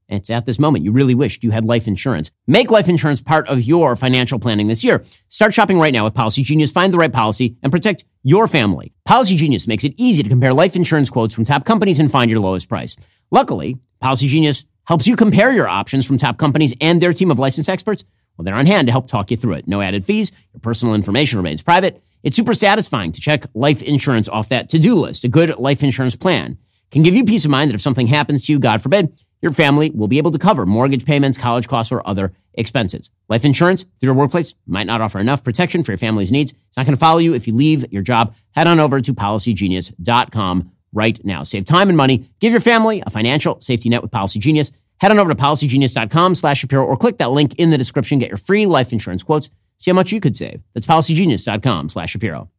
[0.08, 2.32] And it's at this moment you really wished you had life insurance.
[2.48, 5.04] Make life insurance part of your financial planning this year.
[5.28, 6.72] Start shopping right now with Policy Genius.
[6.72, 8.94] Find the right policy and protect your family.
[9.06, 12.32] Policy Genius makes it easy to compare life insurance quotes from top companies and find
[12.32, 12.96] your lowest price.
[13.30, 17.38] Luckily, Policy Genius helps you compare your options from top companies and their team of
[17.38, 18.04] licensed experts.
[18.36, 19.68] Well, they're on hand to help talk you through it.
[19.68, 20.32] No added fees.
[20.52, 22.02] Your personal information remains private.
[22.24, 25.24] It's super satisfying to check life insurance off that to-do list.
[25.24, 26.58] A good life insurance plan
[26.90, 29.52] can give you peace of mind that if something happens to you, God forbid, your
[29.52, 33.12] family will be able to cover mortgage payments, college costs, or other expenses.
[33.30, 36.52] Life insurance through your workplace might not offer enough protection for your family's needs.
[36.68, 38.34] It's not going to follow you if you leave your job.
[38.56, 41.44] Head on over to policygenius.com right now.
[41.44, 42.26] Save time and money.
[42.40, 44.72] Give your family a financial safety net with Policy Genius.
[45.00, 48.20] Head on over to policygenius.com slash Shapiro or click that link in the description.
[48.20, 49.50] Get your free life insurance quotes.
[49.78, 50.62] See how much you could save.
[50.74, 52.50] That's policygenius.com slash Shapiro.